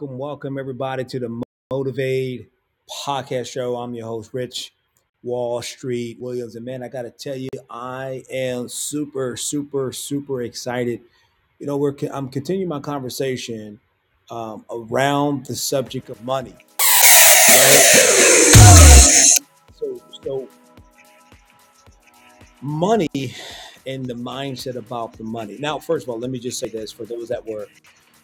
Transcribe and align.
Welcome, 0.00 0.16
welcome, 0.16 0.58
everybody, 0.58 1.04
to 1.04 1.18
the 1.18 1.42
Motivate 1.70 2.50
Podcast 3.04 3.52
Show. 3.52 3.76
I'm 3.76 3.92
your 3.92 4.06
host, 4.06 4.32
Rich 4.32 4.72
Wall 5.22 5.60
Street 5.60 6.18
Williams. 6.18 6.56
And 6.56 6.64
man, 6.64 6.82
I 6.82 6.88
got 6.88 7.02
to 7.02 7.10
tell 7.10 7.36
you, 7.36 7.50
I 7.68 8.24
am 8.30 8.70
super, 8.70 9.36
super, 9.36 9.92
super 9.92 10.40
excited. 10.40 11.02
You 11.58 11.66
know, 11.66 11.76
we're 11.76 11.94
I'm 12.14 12.30
continuing 12.30 12.70
my 12.70 12.80
conversation 12.80 13.78
um, 14.30 14.64
around 14.70 15.44
the 15.44 15.54
subject 15.54 16.08
of 16.08 16.24
money. 16.24 16.54
Right? 17.50 17.84
So, 19.74 20.02
so 20.22 20.48
money 22.62 23.34
and 23.86 24.06
the 24.06 24.14
mindset 24.14 24.76
about 24.76 25.18
the 25.18 25.24
money. 25.24 25.58
Now, 25.60 25.78
first 25.78 26.06
of 26.06 26.08
all, 26.08 26.18
let 26.18 26.30
me 26.30 26.38
just 26.38 26.58
say 26.58 26.70
this 26.70 26.90
for 26.90 27.04
those 27.04 27.28
that 27.28 27.46
were 27.46 27.66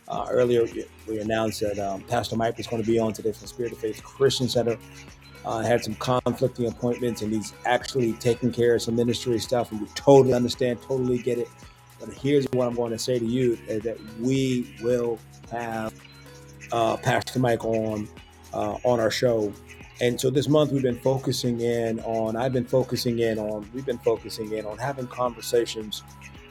uh, 0.08 0.26
earlier, 0.30 0.66
we 1.08 1.20
announced 1.20 1.60
that 1.60 1.78
um, 1.78 2.02
Pastor 2.02 2.36
Mike 2.36 2.56
was 2.56 2.66
going 2.66 2.82
to 2.82 2.88
be 2.88 2.98
on 2.98 3.12
today 3.12 3.32
from 3.32 3.46
Spirit 3.46 3.72
of 3.72 3.78
Faith 3.78 4.02
Christian 4.02 4.48
Center. 4.48 4.76
Uh, 5.44 5.60
had 5.60 5.82
some 5.84 5.94
conflicting 5.96 6.66
appointments, 6.66 7.22
and 7.22 7.32
he's 7.32 7.52
actually 7.66 8.12
taking 8.14 8.50
care 8.50 8.74
of 8.74 8.82
some 8.82 8.96
ministry 8.96 9.38
stuff, 9.38 9.70
and 9.70 9.80
we 9.80 9.86
totally 9.94 10.34
understand, 10.34 10.80
totally 10.82 11.18
get 11.18 11.38
it. 11.38 11.48
But 12.00 12.12
here's 12.14 12.46
what 12.46 12.66
I'm 12.66 12.74
going 12.74 12.90
to 12.92 12.98
say 12.98 13.18
to 13.18 13.24
you: 13.24 13.56
is 13.68 13.82
that 13.82 13.96
we 14.18 14.74
will 14.82 15.18
have 15.52 15.94
uh, 16.72 16.96
Pastor 16.96 17.38
Mike 17.38 17.64
on 17.64 18.08
uh, 18.52 18.78
on 18.82 18.98
our 18.98 19.10
show, 19.10 19.52
and 20.00 20.20
so 20.20 20.30
this 20.30 20.48
month 20.48 20.72
we've 20.72 20.82
been 20.82 20.98
focusing 20.98 21.60
in 21.60 22.00
on. 22.00 22.34
I've 22.34 22.52
been 22.52 22.66
focusing 22.66 23.20
in 23.20 23.38
on. 23.38 23.70
We've 23.72 23.86
been 23.86 23.98
focusing 23.98 24.52
in 24.52 24.66
on 24.66 24.78
having 24.78 25.06
conversations 25.06 26.02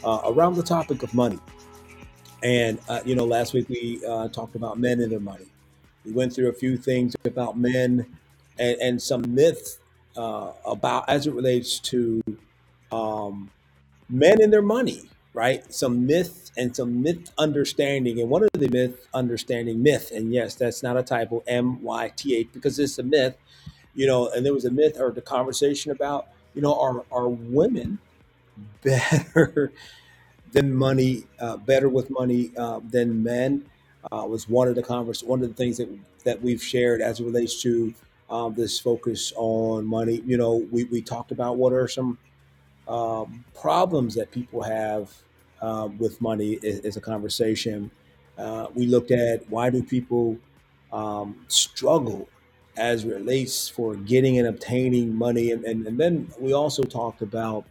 uh, 0.06 0.22
around 0.26 0.56
the 0.56 0.64
topic 0.64 1.04
of 1.04 1.14
money 1.14 1.40
and, 2.46 2.80
uh, 2.88 3.00
you 3.04 3.16
know, 3.16 3.26
last 3.26 3.54
week 3.54 3.68
we 3.70 4.00
uh, 4.08 4.28
talked 4.28 4.56
about 4.56 4.78
men 4.78 5.00
and 5.02 5.12
their 5.12 5.20
money. 5.20 5.48
We 6.06 6.12
went 6.12 6.32
through 6.32 6.50
a 6.50 6.54
few 6.54 6.78
things 6.78 7.16
about 7.26 7.58
men 7.58 8.06
and, 8.60 8.78
and 8.80 9.02
some 9.02 9.34
myths 9.34 9.80
uh, 10.16 10.52
about 10.64 11.10
as 11.10 11.26
it 11.26 11.34
relates 11.34 11.80
to 11.80 12.22
um, 12.92 13.50
men 14.08 14.44
and 14.44 14.54
their 14.54 14.62
money, 14.62 15.10
right? 15.34 15.74
Some 15.74 16.06
myths 16.06 16.52
and 16.56 16.76
some 16.76 17.02
myth 17.02 17.32
understanding. 17.40 18.20
And 18.22 18.30
one 18.30 18.44
of 18.44 18.50
the 18.54 18.70
myth 18.70 19.08
understanding 19.12 19.82
myth, 19.82 20.12
and 20.14 20.32
yes, 20.32 20.54
that's 20.54 20.84
not 20.84 20.98
a 20.98 21.02
typo, 21.02 21.44
M 21.48 21.82
Y 21.82 22.14
T 22.16 22.36
H, 22.36 22.50
because 22.54 22.78
it's 22.78 23.00
a 23.00 23.04
myth, 23.04 23.36
you 23.96 24.06
know, 24.06 24.30
and 24.30 24.46
there 24.46 24.54
was 24.54 24.66
a 24.66 24.72
myth 24.72 25.00
or 25.00 25.12
the 25.12 25.22
conversation 25.22 25.90
about, 25.90 26.28
you 26.54 26.62
know, 26.62 26.80
are, 26.80 27.04
are 27.12 27.28
women 27.28 27.98
better 28.84 29.74
than 30.56 30.74
money, 30.74 31.26
uh, 31.40 31.58
better 31.58 31.90
with 31.90 32.10
money 32.10 32.52
uh, 32.58 32.80
than 32.90 33.22
men. 33.22 33.66
Uh, 34.12 34.26
was 34.26 34.48
one 34.48 34.68
of 34.68 34.76
the 34.76 34.84
converse, 34.84 35.24
one 35.24 35.42
of 35.42 35.50
the 35.50 35.56
things 35.56 35.78
that 35.78 35.90
that 36.24 36.42
we've 36.42 36.64
shared 36.64 37.02
as 37.02 37.20
it 37.20 37.26
relates 37.26 37.62
to 37.62 37.94
um, 38.30 38.54
this 38.54 38.80
focus 38.80 39.34
on 39.36 39.86
money. 39.86 40.22
You 40.26 40.38
know, 40.38 40.66
we, 40.72 40.86
we 40.86 41.02
talked 41.02 41.32
about 41.32 41.58
what 41.58 41.74
are 41.74 41.88
some 41.88 42.18
um, 42.88 43.44
problems 43.60 44.16
that 44.16 44.32
people 44.32 44.64
have 44.64 45.12
uh, 45.62 45.90
with 45.98 46.22
money 46.22 46.60
as 46.64 46.98
a 46.98 47.02
conversation. 47.02 47.92
Uh, 48.38 48.68
we 48.74 48.86
looked 48.88 49.12
at 49.12 49.50
why 49.50 49.70
do 49.70 49.84
people 49.84 50.38
um, 50.94 51.46
struggle 51.48 52.30
as 52.78 53.06
relates 53.06 53.70
for 53.70 53.96
getting 53.96 54.38
and 54.38 54.48
obtaining 54.48 55.16
money, 55.16 55.52
and, 55.52 55.64
and, 55.66 55.88
and 55.88 56.00
then 56.00 56.32
we 56.40 56.54
also 56.54 56.84
talked 56.84 57.22
about 57.22 57.66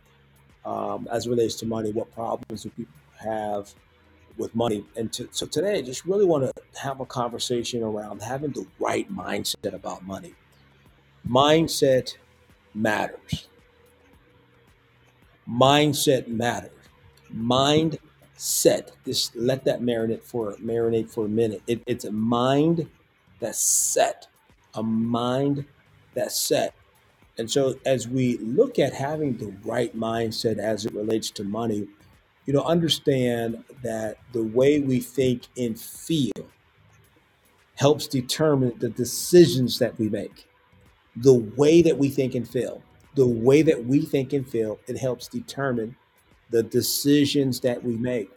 um, 0.64 1.08
as 1.10 1.26
it 1.26 1.30
relates 1.30 1.54
to 1.56 1.66
money. 1.66 1.92
What 1.92 2.12
problems 2.12 2.62
do 2.62 2.70
people 2.70 2.94
have 3.20 3.72
with 4.36 4.54
money? 4.54 4.84
And 4.96 5.12
to, 5.14 5.28
so 5.30 5.46
today, 5.46 5.78
I 5.78 5.82
just 5.82 6.04
really 6.04 6.24
want 6.24 6.44
to 6.44 6.80
have 6.80 7.00
a 7.00 7.06
conversation 7.06 7.82
around 7.82 8.22
having 8.22 8.52
the 8.52 8.66
right 8.78 9.10
mindset 9.12 9.74
about 9.74 10.04
money. 10.04 10.34
Mindset 11.28 12.16
matters. 12.74 13.48
Mindset 15.48 16.28
matters. 16.28 16.70
Mindset. 17.34 18.90
Just 19.04 19.36
let 19.36 19.64
that 19.64 19.80
marinate 19.80 20.22
for 20.22 20.54
marinate 20.54 21.10
for 21.10 21.26
a 21.26 21.28
minute. 21.28 21.62
It, 21.66 21.82
it's 21.86 22.04
a 22.04 22.12
mind 22.12 22.88
that's 23.40 23.58
set. 23.58 24.26
A 24.74 24.82
mind 24.82 25.64
that's 26.14 26.40
set. 26.40 26.74
And 27.36 27.50
so, 27.50 27.74
as 27.84 28.06
we 28.06 28.38
look 28.38 28.78
at 28.78 28.92
having 28.92 29.36
the 29.36 29.52
right 29.64 29.96
mindset 29.96 30.58
as 30.58 30.86
it 30.86 30.94
relates 30.94 31.30
to 31.32 31.44
money, 31.44 31.88
you 32.46 32.52
know, 32.52 32.62
understand 32.62 33.64
that 33.82 34.18
the 34.32 34.42
way 34.42 34.78
we 34.78 35.00
think 35.00 35.42
and 35.56 35.78
feel 35.78 36.32
helps 37.76 38.06
determine 38.06 38.74
the 38.78 38.88
decisions 38.88 39.78
that 39.80 39.98
we 39.98 40.08
make. 40.08 40.46
The 41.16 41.34
way 41.34 41.82
that 41.82 41.98
we 41.98 42.08
think 42.08 42.34
and 42.34 42.48
feel, 42.48 42.82
the 43.14 43.26
way 43.26 43.62
that 43.62 43.84
we 43.84 44.02
think 44.02 44.32
and 44.32 44.48
feel, 44.48 44.78
it 44.86 44.98
helps 44.98 45.26
determine 45.26 45.96
the 46.50 46.62
decisions 46.62 47.60
that 47.60 47.82
we 47.82 47.96
make. 47.96 48.30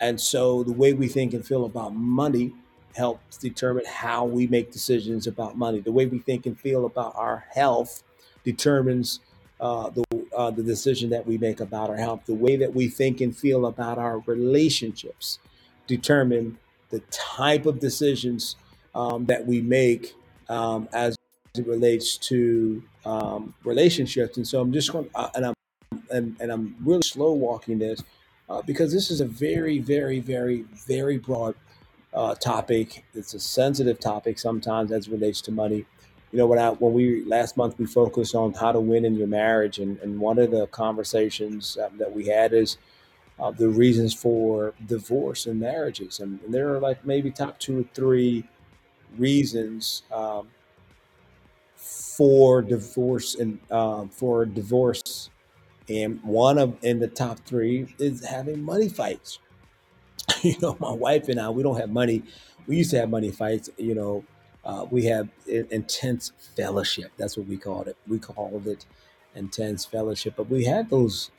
And 0.00 0.18
so, 0.18 0.62
the 0.62 0.72
way 0.72 0.94
we 0.94 1.08
think 1.08 1.34
and 1.34 1.46
feel 1.46 1.66
about 1.66 1.94
money 1.94 2.54
helps 2.96 3.36
determine 3.36 3.84
how 3.86 4.24
we 4.24 4.46
make 4.46 4.72
decisions 4.72 5.26
about 5.26 5.58
money. 5.58 5.80
The 5.80 5.92
way 5.92 6.06
we 6.06 6.18
think 6.18 6.46
and 6.46 6.58
feel 6.58 6.86
about 6.86 7.14
our 7.14 7.44
health 7.52 8.02
determines 8.44 9.20
uh, 9.60 9.90
the 9.90 10.04
uh, 10.36 10.50
the 10.50 10.62
decision 10.62 11.10
that 11.10 11.26
we 11.26 11.36
make 11.38 11.60
about 11.60 11.90
our 11.90 11.96
health. 11.96 12.22
The 12.26 12.34
way 12.34 12.56
that 12.56 12.74
we 12.74 12.88
think 12.88 13.20
and 13.20 13.36
feel 13.36 13.66
about 13.66 13.98
our 13.98 14.20
relationships 14.20 15.38
determine 15.86 16.58
the 16.90 17.00
type 17.10 17.66
of 17.66 17.80
decisions 17.80 18.56
um, 18.94 19.26
that 19.26 19.46
we 19.46 19.60
make 19.60 20.14
um, 20.48 20.88
as 20.92 21.16
it 21.54 21.66
relates 21.66 22.16
to 22.16 22.82
um, 23.04 23.54
relationships. 23.64 24.36
And 24.36 24.46
so 24.46 24.60
I'm 24.60 24.72
just 24.72 24.92
going, 24.92 25.10
uh, 25.14 25.30
and 25.34 25.46
I'm 25.46 25.54
and, 26.10 26.36
and 26.40 26.52
I'm 26.52 26.76
really 26.84 27.02
slow 27.02 27.32
walking 27.32 27.78
this 27.78 28.02
uh, 28.48 28.62
because 28.62 28.92
this 28.92 29.10
is 29.10 29.20
a 29.20 29.26
very, 29.26 29.78
very, 29.78 30.20
very, 30.20 30.64
very 30.86 31.18
broad 31.18 31.54
uh, 32.14 32.34
topic. 32.34 33.04
It's 33.14 33.34
a 33.34 33.40
sensitive 33.40 34.00
topic 34.00 34.38
sometimes 34.38 34.92
as 34.92 35.06
it 35.06 35.12
relates 35.12 35.40
to 35.42 35.52
money 35.52 35.84
you 36.32 36.38
know 36.38 36.46
when 36.46 36.58
I 36.58 36.70
when 36.70 36.92
we 36.92 37.24
last 37.24 37.56
month 37.56 37.78
we 37.78 37.86
focused 37.86 38.34
on 38.34 38.52
how 38.54 38.72
to 38.72 38.80
win 38.80 39.04
in 39.04 39.16
your 39.16 39.26
marriage, 39.26 39.78
and, 39.78 39.98
and 40.00 40.20
one 40.20 40.38
of 40.38 40.50
the 40.50 40.66
conversations 40.68 41.78
um, 41.78 41.98
that 41.98 42.12
we 42.12 42.26
had 42.26 42.52
is 42.52 42.76
uh, 43.40 43.50
the 43.50 43.68
reasons 43.68 44.14
for 44.14 44.74
divorce 44.86 45.46
in 45.46 45.58
marriages, 45.60 46.20
and, 46.20 46.40
and 46.42 46.54
there 46.54 46.74
are 46.74 46.80
like 46.80 47.04
maybe 47.06 47.30
top 47.30 47.58
two 47.58 47.80
or 47.80 47.84
three 47.94 48.44
reasons 49.18 50.02
um, 50.12 50.48
for 51.76 52.62
divorce 52.62 53.34
and 53.34 53.58
um, 53.70 54.08
for 54.08 54.44
divorce, 54.44 55.30
and 55.88 56.22
one 56.22 56.58
of 56.58 56.76
in 56.82 56.98
the 56.98 57.08
top 57.08 57.38
three 57.40 57.94
is 57.98 58.24
having 58.26 58.62
money 58.62 58.88
fights. 58.88 59.38
you 60.42 60.56
know, 60.60 60.76
my 60.80 60.92
wife 60.92 61.28
and 61.28 61.40
I, 61.40 61.50
we 61.50 61.62
don't 61.62 61.78
have 61.78 61.90
money. 61.90 62.22
We 62.66 62.76
used 62.78 62.90
to 62.92 62.98
have 63.00 63.10
money 63.10 63.30
fights. 63.30 63.70
You 63.78 63.94
know, 63.94 64.24
uh, 64.68 64.84
we 64.90 65.06
have 65.06 65.30
intense 65.48 66.32
fellowship. 66.54 67.10
That's 67.16 67.38
what 67.38 67.46
we 67.46 67.56
called 67.56 67.88
it. 67.88 67.96
We 68.06 68.18
called 68.18 68.66
it 68.66 68.84
intense 69.34 69.86
fellowship. 69.86 70.34
But 70.36 70.50
we 70.50 70.66
had 70.66 70.90
those, 70.90 71.30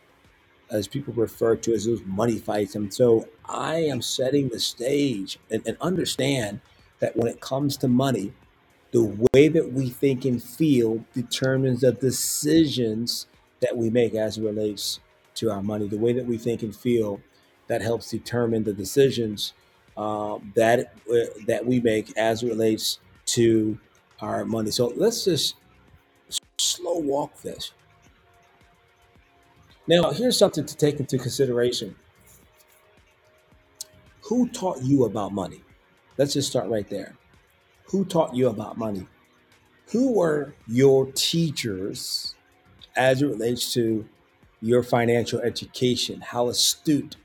as 0.71 0.87
people 0.87 1.13
refer 1.13 1.55
to 1.57 1.73
as 1.73 1.85
those 1.85 2.01
money 2.05 2.39
fights. 2.39 2.73
And 2.73 2.91
so 2.91 3.29
I 3.45 3.75
am 3.75 4.01
setting 4.01 4.49
the 4.49 4.59
stage 4.59 5.37
and, 5.51 5.61
and 5.67 5.77
understand 5.79 6.61
that 7.01 7.15
when 7.15 7.27
it 7.27 7.39
comes 7.39 7.77
to 7.77 7.87
money, 7.87 8.33
the 8.91 9.15
way 9.31 9.47
that 9.47 9.73
we 9.73 9.89
think 9.89 10.25
and 10.25 10.41
feel 10.41 11.05
determines 11.13 11.81
the 11.81 11.91
decisions 11.91 13.27
that 13.59 13.77
we 13.77 13.91
make 13.91 14.15
as 14.15 14.39
it 14.39 14.43
relates 14.43 14.99
to 15.35 15.51
our 15.51 15.61
money. 15.61 15.87
The 15.87 15.99
way 15.99 16.13
that 16.13 16.25
we 16.25 16.39
think 16.39 16.63
and 16.63 16.75
feel 16.75 17.21
that 17.67 17.83
helps 17.83 18.09
determine 18.09 18.63
the 18.63 18.73
decisions 18.73 19.53
uh, 19.95 20.39
that 20.55 20.93
uh, 21.11 21.25
that 21.45 21.67
we 21.67 21.79
make 21.79 22.17
as 22.17 22.41
it 22.41 22.47
relates 22.47 22.97
to 23.33 23.77
our 24.21 24.45
money. 24.45 24.71
So 24.71 24.93
let's 24.95 25.25
just 25.25 25.55
slow 26.57 26.97
walk 26.97 27.41
this. 27.41 27.71
Now, 29.87 30.11
here's 30.11 30.37
something 30.37 30.65
to 30.65 30.77
take 30.77 30.99
into 30.99 31.17
consideration. 31.17 31.95
Who 34.23 34.47
taught 34.49 34.83
you 34.83 35.05
about 35.05 35.33
money? 35.33 35.61
Let's 36.17 36.33
just 36.33 36.49
start 36.49 36.69
right 36.69 36.87
there. 36.89 37.15
Who 37.85 38.05
taught 38.05 38.35
you 38.35 38.49
about 38.49 38.77
money? 38.77 39.07
Who 39.91 40.13
were 40.13 40.53
your 40.67 41.07
teachers 41.13 42.35
as 42.95 43.23
it 43.23 43.25
relates 43.25 43.73
to 43.73 44.07
your 44.61 44.83
financial 44.83 45.39
education? 45.39 46.21
How 46.21 46.49
astute 46.49 47.15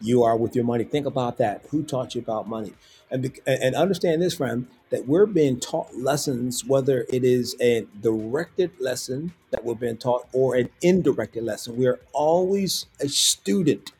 you 0.00 0.22
are 0.22 0.36
with 0.36 0.56
your 0.56 0.64
money. 0.64 0.84
Think 0.84 1.06
about 1.06 1.38
that. 1.38 1.64
Who 1.70 1.82
taught 1.82 2.14
you 2.14 2.20
about 2.20 2.48
money? 2.48 2.72
And, 3.10 3.38
and 3.46 3.74
understand 3.74 4.22
this, 4.22 4.34
friend, 4.34 4.66
that 4.90 5.06
we're 5.06 5.26
being 5.26 5.58
taught 5.58 5.96
lessons, 5.96 6.64
whether 6.64 7.06
it 7.08 7.24
is 7.24 7.56
a 7.60 7.86
directed 8.00 8.72
lesson 8.80 9.32
that 9.50 9.64
we're 9.64 9.74
being 9.74 9.96
taught 9.96 10.28
or 10.32 10.56
an 10.56 10.68
indirected 10.82 11.44
lesson. 11.44 11.76
We 11.76 11.86
are 11.86 12.00
always 12.12 12.86
a 13.00 13.08
student. 13.08 13.92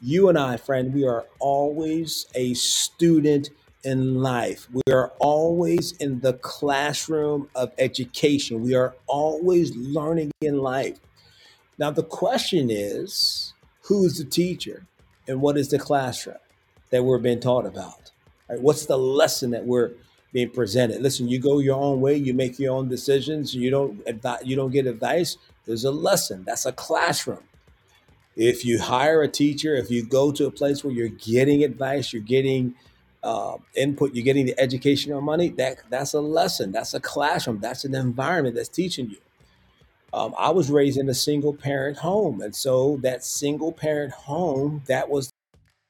You 0.00 0.28
and 0.28 0.36
I, 0.36 0.56
friend, 0.56 0.92
we 0.92 1.06
are 1.06 1.24
always 1.38 2.26
a 2.34 2.54
student 2.54 3.50
in 3.84 4.20
life. 4.20 4.68
We 4.72 4.92
are 4.92 5.12
always 5.20 5.92
in 5.92 6.20
the 6.20 6.34
classroom 6.34 7.48
of 7.54 7.72
education. 7.78 8.62
We 8.62 8.74
are 8.74 8.94
always 9.06 9.74
learning 9.76 10.32
in 10.40 10.58
life. 10.58 10.98
Now, 11.78 11.90
the 11.90 12.02
question 12.02 12.68
is 12.70 13.54
who 13.82 14.04
is 14.04 14.18
the 14.18 14.24
teacher 14.24 14.86
and 15.28 15.40
what 15.40 15.56
is 15.56 15.68
the 15.68 15.78
classroom 15.78 16.36
that 16.90 17.04
we're 17.04 17.18
being 17.18 17.40
taught 17.40 17.66
about? 17.66 18.01
Right? 18.48 18.60
What's 18.60 18.86
the 18.86 18.98
lesson 18.98 19.50
that 19.50 19.64
we're 19.64 19.92
being 20.32 20.50
presented? 20.50 21.02
Listen, 21.02 21.28
you 21.28 21.38
go 21.38 21.58
your 21.58 21.76
own 21.76 22.00
way, 22.00 22.16
you 22.16 22.34
make 22.34 22.58
your 22.58 22.74
own 22.74 22.88
decisions, 22.88 23.54
you 23.54 23.70
don't 23.70 24.04
advi- 24.06 24.44
you 24.44 24.56
don't 24.56 24.70
get 24.70 24.86
advice. 24.86 25.36
There's 25.66 25.84
a 25.84 25.90
lesson. 25.90 26.44
That's 26.44 26.66
a 26.66 26.72
classroom. 26.72 27.44
If 28.34 28.64
you 28.64 28.80
hire 28.80 29.22
a 29.22 29.28
teacher, 29.28 29.74
if 29.76 29.90
you 29.90 30.04
go 30.04 30.32
to 30.32 30.46
a 30.46 30.50
place 30.50 30.82
where 30.82 30.92
you're 30.92 31.08
getting 31.08 31.62
advice, 31.64 32.12
you're 32.12 32.22
getting 32.22 32.74
uh, 33.22 33.56
input, 33.76 34.14
you're 34.14 34.24
getting 34.24 34.46
the 34.46 34.58
educational 34.58 35.20
money, 35.20 35.50
that 35.50 35.78
that's 35.90 36.14
a 36.14 36.20
lesson. 36.20 36.72
That's 36.72 36.94
a 36.94 37.00
classroom. 37.00 37.60
That's 37.60 37.84
an 37.84 37.94
environment 37.94 38.56
that's 38.56 38.68
teaching 38.68 39.10
you. 39.10 39.18
Um, 40.14 40.34
I 40.38 40.50
was 40.50 40.70
raised 40.70 40.98
in 40.98 41.08
a 41.08 41.14
single 41.14 41.54
parent 41.54 41.98
home. 41.98 42.42
And 42.42 42.54
so 42.54 42.98
that 43.02 43.24
single 43.24 43.72
parent 43.72 44.12
home, 44.12 44.82
that 44.86 45.08
was 45.08 45.30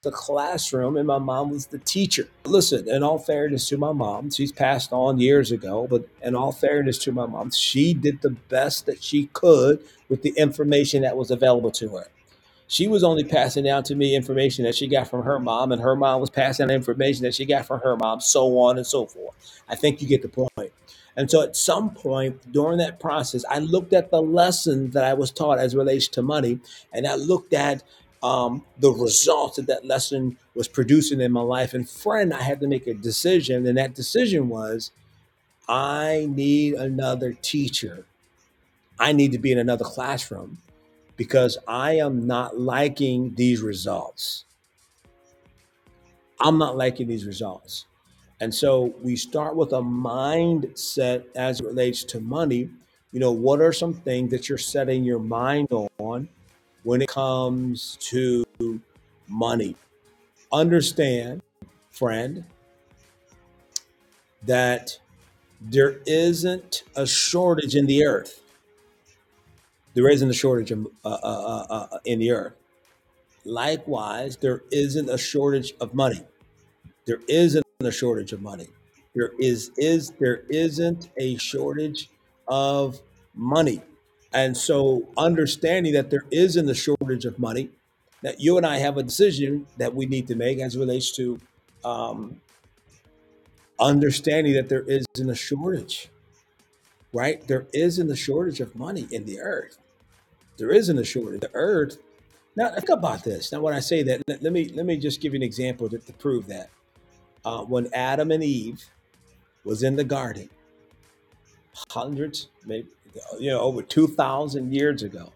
the 0.02 0.10
classroom, 0.10 0.96
and 0.96 1.06
my 1.06 1.18
mom 1.18 1.50
was 1.50 1.66
the 1.66 1.78
teacher. 1.78 2.28
Listen, 2.44 2.88
in 2.88 3.02
all 3.02 3.18
fairness 3.18 3.68
to 3.68 3.78
my 3.78 3.92
mom, 3.92 4.30
she's 4.30 4.50
passed 4.50 4.92
on 4.92 5.20
years 5.20 5.52
ago, 5.52 5.86
but 5.88 6.08
in 6.22 6.34
all 6.34 6.52
fairness 6.52 6.98
to 6.98 7.12
my 7.12 7.26
mom, 7.26 7.50
she 7.52 7.94
did 7.94 8.20
the 8.20 8.30
best 8.30 8.86
that 8.86 9.02
she 9.02 9.28
could 9.32 9.80
with 10.08 10.22
the 10.22 10.34
information 10.36 11.02
that 11.02 11.16
was 11.16 11.30
available 11.30 11.70
to 11.70 11.90
her 11.90 12.08
she 12.72 12.88
was 12.88 13.04
only 13.04 13.22
passing 13.22 13.64
down 13.64 13.82
to 13.82 13.94
me 13.94 14.16
information 14.16 14.64
that 14.64 14.74
she 14.74 14.86
got 14.86 15.06
from 15.06 15.24
her 15.24 15.38
mom, 15.38 15.72
and 15.72 15.82
her 15.82 15.94
mom 15.94 16.22
was 16.22 16.30
passing 16.30 16.68
down 16.68 16.74
information 16.74 17.22
that 17.24 17.34
she 17.34 17.44
got 17.44 17.66
from 17.66 17.80
her 17.80 17.96
mom, 17.98 18.18
so 18.18 18.58
on 18.60 18.78
and 18.78 18.86
so 18.86 19.04
forth. 19.04 19.34
I 19.68 19.76
think 19.76 20.00
you 20.00 20.08
get 20.08 20.22
the 20.22 20.28
point. 20.30 20.72
And 21.14 21.30
so 21.30 21.42
at 21.42 21.54
some 21.54 21.90
point 21.90 22.50
during 22.50 22.78
that 22.78 22.98
process, 22.98 23.44
I 23.50 23.58
looked 23.58 23.92
at 23.92 24.10
the 24.10 24.22
lesson 24.22 24.92
that 24.92 25.04
I 25.04 25.12
was 25.12 25.30
taught 25.30 25.58
as 25.58 25.76
relates 25.76 26.08
to 26.08 26.22
money, 26.22 26.60
and 26.94 27.06
I 27.06 27.16
looked 27.16 27.52
at 27.52 27.82
um, 28.22 28.64
the 28.78 28.90
results 28.90 29.56
that 29.56 29.66
that 29.66 29.84
lesson 29.84 30.36
was 30.54 30.68
producing 30.68 31.20
in 31.20 31.32
my 31.32 31.40
life. 31.40 31.74
And 31.74 31.88
friend, 31.88 32.32
I 32.32 32.42
had 32.42 32.60
to 32.60 32.68
make 32.68 32.86
a 32.86 32.94
decision, 32.94 33.66
and 33.66 33.76
that 33.78 33.94
decision 33.94 34.48
was 34.48 34.92
I 35.68 36.26
need 36.28 36.74
another 36.74 37.32
teacher. 37.32 38.04
I 38.98 39.12
need 39.12 39.32
to 39.32 39.38
be 39.38 39.52
in 39.52 39.58
another 39.58 39.84
classroom 39.84 40.58
because 41.16 41.58
I 41.66 41.94
am 41.94 42.26
not 42.26 42.58
liking 42.58 43.34
these 43.34 43.60
results. 43.60 44.44
I'm 46.40 46.58
not 46.58 46.76
liking 46.76 47.06
these 47.06 47.24
results. 47.24 47.86
And 48.40 48.52
so 48.52 48.92
we 49.02 49.14
start 49.14 49.54
with 49.54 49.72
a 49.72 49.80
mindset 49.80 51.24
as 51.36 51.60
it 51.60 51.66
relates 51.66 52.02
to 52.04 52.20
money. 52.20 52.68
You 53.12 53.20
know, 53.20 53.30
what 53.30 53.60
are 53.60 53.72
some 53.72 53.94
things 53.94 54.30
that 54.32 54.48
you're 54.48 54.58
setting 54.58 55.04
your 55.04 55.20
mind 55.20 55.68
on 55.70 56.28
when 56.82 57.02
it 57.02 57.08
comes 57.08 57.96
to 58.00 58.44
money? 59.28 59.76
Understand, 60.52 61.42
friend, 61.90 62.44
that 64.44 64.98
there 65.60 66.00
isn't 66.06 66.82
a 66.96 67.06
shortage 67.06 67.74
in 67.74 67.86
the 67.86 68.04
earth 68.04 68.42
there 69.94 70.08
isn't 70.08 70.30
a 70.30 70.34
shortage 70.34 70.70
of, 70.70 70.86
uh, 71.04 71.08
uh, 71.08 71.66
uh, 71.68 71.86
uh, 71.92 71.98
in 72.04 72.18
the 72.18 72.30
earth. 72.30 72.54
Likewise, 73.44 74.36
there 74.36 74.62
isn't 74.70 75.10
a 75.10 75.18
shortage 75.18 75.74
of 75.80 75.94
money. 75.94 76.22
There 77.06 77.20
isn't 77.28 77.64
a 77.80 77.90
shortage 77.90 78.32
of 78.32 78.40
money. 78.40 78.68
There 79.14 79.32
is 79.38 79.70
is 79.76 80.12
there 80.18 80.44
isn't 80.48 81.10
a 81.18 81.36
shortage 81.36 82.08
of 82.48 83.00
money. 83.34 83.82
And 84.34 84.56
so 84.56 85.08
understanding 85.16 85.92
that 85.92 86.10
there 86.10 86.24
isn't 86.30 86.68
a 86.68 86.74
shortage 86.74 87.24
of 87.24 87.38
money, 87.38 87.70
that 88.22 88.40
you 88.40 88.56
and 88.56 88.64
I 88.64 88.78
have 88.78 88.96
a 88.96 89.02
decision 89.02 89.66
that 89.76 89.94
we 89.94 90.06
need 90.06 90.26
to 90.28 90.34
make 90.34 90.58
as 90.58 90.74
it 90.74 90.78
relates 90.78 91.14
to 91.16 91.38
um, 91.84 92.40
understanding 93.78 94.54
that 94.54 94.68
there 94.68 94.82
isn't 94.82 95.30
a 95.30 95.34
shortage, 95.34 96.08
right? 97.12 97.46
There 97.46 97.66
isn't 97.74 98.10
a 98.10 98.16
shortage 98.16 98.60
of 98.60 98.74
money 98.74 99.06
in 99.10 99.26
the 99.26 99.40
earth. 99.40 99.78
There 100.56 100.70
isn't 100.70 100.98
a 100.98 101.04
shortage. 101.04 101.40
The 101.40 101.50
earth. 101.54 101.98
Now 102.54 102.70
think 102.70 102.88
about 102.88 103.24
this. 103.24 103.52
Now, 103.52 103.60
when 103.60 103.74
I 103.74 103.80
say 103.80 104.02
that, 104.04 104.22
let, 104.28 104.42
let 104.42 104.52
me 104.52 104.68
let 104.68 104.86
me 104.86 104.96
just 104.96 105.20
give 105.20 105.32
you 105.32 105.38
an 105.38 105.42
example 105.42 105.88
to, 105.88 105.98
to 105.98 106.12
prove 106.14 106.46
that. 106.46 106.70
Uh, 107.44 107.64
when 107.64 107.88
Adam 107.92 108.30
and 108.30 108.44
Eve 108.44 108.84
was 109.64 109.82
in 109.82 109.96
the 109.96 110.04
garden, 110.04 110.48
hundreds, 111.90 112.48
maybe 112.64 112.88
you 113.38 113.50
know, 113.50 113.60
over 113.60 113.82
two 113.82 114.06
thousand 114.06 114.74
years 114.74 115.02
ago, 115.02 115.32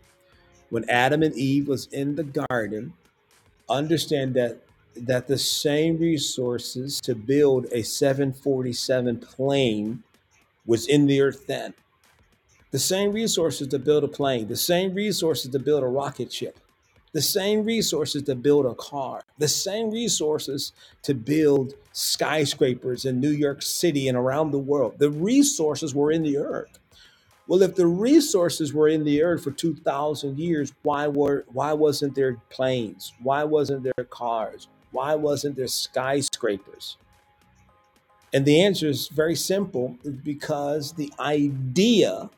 when 0.71 0.89
Adam 0.89 1.23
and 1.23 1.35
Eve 1.35 1.69
was 1.69 1.87
in 1.87 2.17
the 2.17 2.25
garden, 2.25 2.93
understand 3.69 4.35
that 4.35 4.63
that 4.97 5.27
the 5.27 5.39
same 5.39 5.99
resources 5.99 7.01
to 7.03 7.15
build 7.15 7.67
a 7.73 7.83
747 7.83 9.19
plane 9.19 10.03
was 10.65 10.87
in 10.87 11.07
the 11.07 11.21
earth 11.21 11.47
then. 11.47 11.75
The 12.71 12.79
same 12.79 13.13
resources 13.13 13.69
to 13.69 13.79
build 13.79 14.05
a 14.05 14.09
plane, 14.09 14.49
the 14.49 14.57
same 14.57 14.95
resources 14.95 15.51
to 15.53 15.59
build 15.59 15.83
a 15.83 15.87
rocket 15.87 16.33
ship, 16.33 16.59
the 17.13 17.23
same 17.23 17.65
resources 17.65 18.23
to 18.25 18.35
build 18.35 18.67
a 18.67 18.75
car, 18.75 19.23
the 19.39 19.49
same 19.49 19.91
resources 19.91 20.73
to 21.03 21.15
build 21.15 21.75
skyscrapers 21.93 23.05
in 23.05 23.21
New 23.21 23.31
York 23.31 23.63
City 23.63 24.09
and 24.09 24.19
around 24.19 24.51
the 24.51 24.59
world. 24.59 24.99
The 24.99 25.11
resources 25.11 25.95
were 25.95 26.11
in 26.11 26.23
the 26.23 26.37
earth. 26.39 26.79
Well, 27.49 27.63
if 27.63 27.77
the 27.77 27.87
resources 27.87 28.75
were 28.75 28.89
in 28.89 29.05
the 29.05 29.23
earth 29.23 29.45
for 29.45 29.53
2000 29.53 30.39
years, 30.39 30.73
why 30.83 31.07
were 31.07 31.45
why 31.53 31.73
wasn't 31.73 32.15
there 32.15 32.39
planes? 32.51 33.13
Why 33.23 33.45
wasn't 33.45 33.85
there 33.85 34.05
cars? 34.11 34.69
Why 34.91 35.15
wasn't 35.15 35.57
there 35.57 35.69
skyscrapers? 35.69 36.97
And 38.33 38.45
the 38.45 38.61
answer 38.61 38.89
is 38.89 39.09
very 39.09 39.37
simple, 39.37 39.97
because 40.25 40.93
the 40.93 41.13
idea 41.21 42.29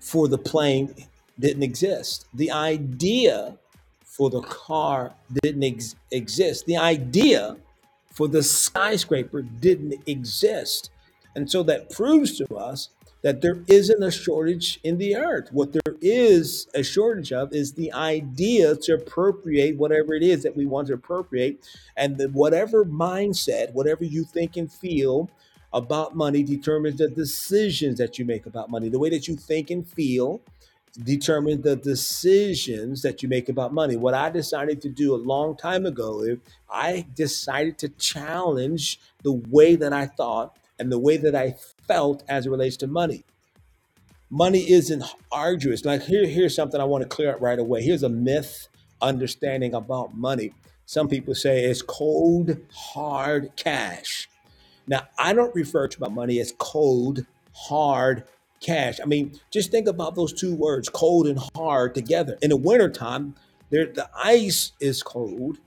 for 0.00 0.28
the 0.28 0.38
plane 0.38 0.94
didn't 1.38 1.62
exist. 1.62 2.26
The 2.32 2.50
idea 2.50 3.56
for 4.04 4.30
the 4.30 4.40
car 4.42 5.12
didn't 5.42 5.64
ex- 5.64 5.96
exist. 6.10 6.66
The 6.66 6.76
idea 6.76 7.56
for 8.12 8.28
the 8.28 8.42
skyscraper 8.42 9.42
didn't 9.42 10.02
exist. 10.06 10.90
And 11.34 11.50
so 11.50 11.62
that 11.64 11.90
proves 11.90 12.38
to 12.38 12.56
us 12.56 12.90
that 13.24 13.40
there 13.40 13.56
isn't 13.68 14.02
a 14.02 14.10
shortage 14.10 14.78
in 14.84 14.98
the 14.98 15.16
earth. 15.16 15.48
What 15.50 15.72
there 15.72 15.96
is 16.02 16.68
a 16.74 16.82
shortage 16.82 17.32
of 17.32 17.54
is 17.54 17.72
the 17.72 17.90
idea 17.94 18.76
to 18.76 18.92
appropriate 18.92 19.78
whatever 19.78 20.12
it 20.12 20.22
is 20.22 20.42
that 20.42 20.54
we 20.54 20.66
want 20.66 20.88
to 20.88 20.92
appropriate. 20.92 21.66
And 21.96 22.18
the, 22.18 22.28
whatever 22.28 22.84
mindset, 22.84 23.72
whatever 23.72 24.04
you 24.04 24.24
think 24.24 24.58
and 24.58 24.70
feel 24.70 25.30
about 25.72 26.14
money 26.14 26.42
determines 26.42 26.98
the 26.98 27.08
decisions 27.08 27.96
that 27.96 28.18
you 28.18 28.26
make 28.26 28.44
about 28.44 28.70
money. 28.70 28.90
The 28.90 28.98
way 28.98 29.08
that 29.08 29.26
you 29.26 29.36
think 29.36 29.70
and 29.70 29.88
feel 29.88 30.42
determines 31.02 31.62
the 31.62 31.76
decisions 31.76 33.00
that 33.00 33.22
you 33.22 33.30
make 33.30 33.48
about 33.48 33.72
money. 33.72 33.96
What 33.96 34.12
I 34.12 34.28
decided 34.28 34.82
to 34.82 34.90
do 34.90 35.14
a 35.14 35.16
long 35.16 35.56
time 35.56 35.86
ago 35.86 36.36
I 36.70 37.06
decided 37.14 37.78
to 37.78 37.88
challenge 37.88 39.00
the 39.22 39.32
way 39.32 39.76
that 39.76 39.94
I 39.94 40.08
thought 40.08 40.58
and 40.78 40.90
the 40.90 40.98
way 40.98 41.16
that 41.16 41.34
I 41.34 41.54
felt 41.86 42.22
as 42.28 42.46
it 42.46 42.50
relates 42.50 42.76
to 42.78 42.86
money. 42.86 43.24
Money 44.30 44.70
isn't 44.70 45.04
arduous. 45.30 45.84
Like 45.84 46.02
here, 46.02 46.26
here's 46.26 46.54
something 46.54 46.80
I 46.80 46.84
want 46.84 47.02
to 47.02 47.08
clear 47.08 47.34
up 47.34 47.40
right 47.40 47.58
away. 47.58 47.82
Here's 47.82 48.02
a 48.02 48.08
myth 48.08 48.68
understanding 49.00 49.74
about 49.74 50.16
money. 50.16 50.52
Some 50.86 51.08
people 51.08 51.34
say 51.34 51.64
it's 51.64 51.82
cold, 51.82 52.56
hard 52.72 53.52
cash. 53.56 54.28
Now, 54.86 55.02
I 55.18 55.32
don't 55.32 55.54
refer 55.54 55.88
to 55.88 56.00
my 56.00 56.08
money 56.08 56.40
as 56.40 56.52
cold, 56.58 57.24
hard 57.52 58.24
cash. 58.60 59.00
I 59.00 59.06
mean, 59.06 59.38
just 59.50 59.70
think 59.70 59.88
about 59.88 60.14
those 60.14 60.32
two 60.32 60.54
words, 60.54 60.88
cold 60.88 61.26
and 61.26 61.38
hard, 61.54 61.94
together. 61.94 62.36
In 62.42 62.50
the 62.50 62.56
wintertime, 62.56 63.34
there 63.70 63.86
the 63.86 64.08
ice 64.14 64.72
is 64.80 65.02
cold, 65.02 65.58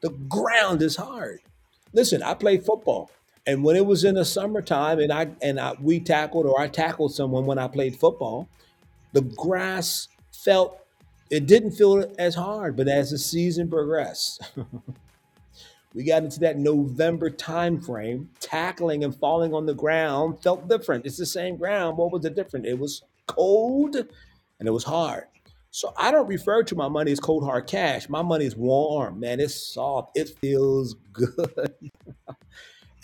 the 0.00 0.10
ground 0.10 0.82
is 0.82 0.96
hard. 0.96 1.40
Listen, 1.92 2.22
I 2.22 2.34
play 2.34 2.58
football. 2.58 3.10
And 3.46 3.62
when 3.62 3.76
it 3.76 3.84
was 3.84 4.04
in 4.04 4.14
the 4.14 4.24
summertime 4.24 4.98
and 5.00 5.12
I 5.12 5.28
and 5.42 5.60
I, 5.60 5.74
we 5.80 6.00
tackled 6.00 6.46
or 6.46 6.58
I 6.60 6.68
tackled 6.68 7.14
someone 7.14 7.44
when 7.44 7.58
I 7.58 7.68
played 7.68 7.96
football, 7.96 8.48
the 9.12 9.22
grass 9.22 10.08
felt 10.32 10.80
it 11.30 11.46
didn't 11.46 11.72
feel 11.72 12.10
as 12.18 12.34
hard, 12.34 12.76
but 12.76 12.88
as 12.88 13.10
the 13.10 13.18
season 13.18 13.68
progressed, 13.68 14.42
we 15.94 16.04
got 16.04 16.22
into 16.22 16.40
that 16.40 16.58
November 16.58 17.30
time 17.30 17.80
frame, 17.80 18.30
tackling 18.40 19.04
and 19.04 19.14
falling 19.14 19.52
on 19.52 19.66
the 19.66 19.74
ground 19.74 20.42
felt 20.42 20.68
different. 20.68 21.06
It's 21.06 21.18
the 21.18 21.26
same 21.26 21.56
ground. 21.56 21.98
What 21.98 22.12
was 22.12 22.24
it 22.24 22.34
different? 22.34 22.66
It 22.66 22.78
was 22.78 23.02
cold 23.26 23.96
and 23.96 24.68
it 24.68 24.72
was 24.72 24.84
hard. 24.84 25.24
So 25.70 25.92
I 25.98 26.12
don't 26.12 26.28
refer 26.28 26.62
to 26.62 26.76
my 26.76 26.88
money 26.88 27.10
as 27.10 27.18
cold 27.18 27.44
hard 27.44 27.66
cash. 27.66 28.08
My 28.08 28.22
money 28.22 28.44
is 28.44 28.54
warm, 28.54 29.18
man. 29.18 29.40
It's 29.40 29.54
soft. 29.54 30.16
It 30.16 30.30
feels 30.40 30.94
good. 31.12 31.90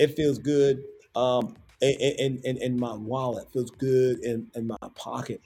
It 0.00 0.16
feels 0.16 0.38
good 0.38 0.82
um, 1.14 1.54
in, 1.82 2.40
in, 2.42 2.56
in 2.56 2.80
my 2.80 2.94
wallet. 2.94 3.52
Feels 3.52 3.70
good 3.70 4.20
in, 4.20 4.50
in 4.54 4.66
my 4.66 4.76
pocket. 4.96 5.42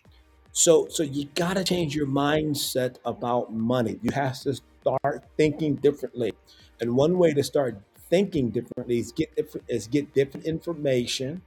So 0.52 0.86
so 0.88 1.02
you 1.02 1.26
got 1.34 1.56
to 1.56 1.64
change 1.64 1.96
your 1.96 2.06
mindset 2.06 2.96
about 3.04 3.52
money. 3.52 3.98
You 4.02 4.12
have 4.12 4.40
to 4.42 4.54
start 4.54 5.24
thinking 5.36 5.74
differently. 5.74 6.32
And 6.80 6.94
one 6.94 7.18
way 7.18 7.34
to 7.34 7.42
start 7.42 7.80
thinking 8.08 8.50
differently 8.50 9.00
is 9.00 9.10
get 9.10 9.34
different 9.34 9.66
is 9.68 9.88
get 9.88 10.14
different 10.14 10.46
information 10.46 11.42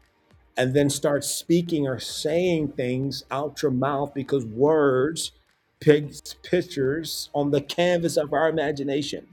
and 0.57 0.73
then 0.73 0.89
start 0.89 1.23
speaking 1.23 1.87
or 1.87 1.99
saying 1.99 2.69
things 2.69 3.23
out 3.31 3.61
your 3.61 3.71
mouth 3.71 4.13
because 4.13 4.45
words 4.45 5.31
paints 5.79 6.35
pictures 6.43 7.29
on 7.33 7.51
the 7.51 7.61
canvas 7.61 8.17
of 8.17 8.33
our 8.33 8.49
imagination. 8.49 9.27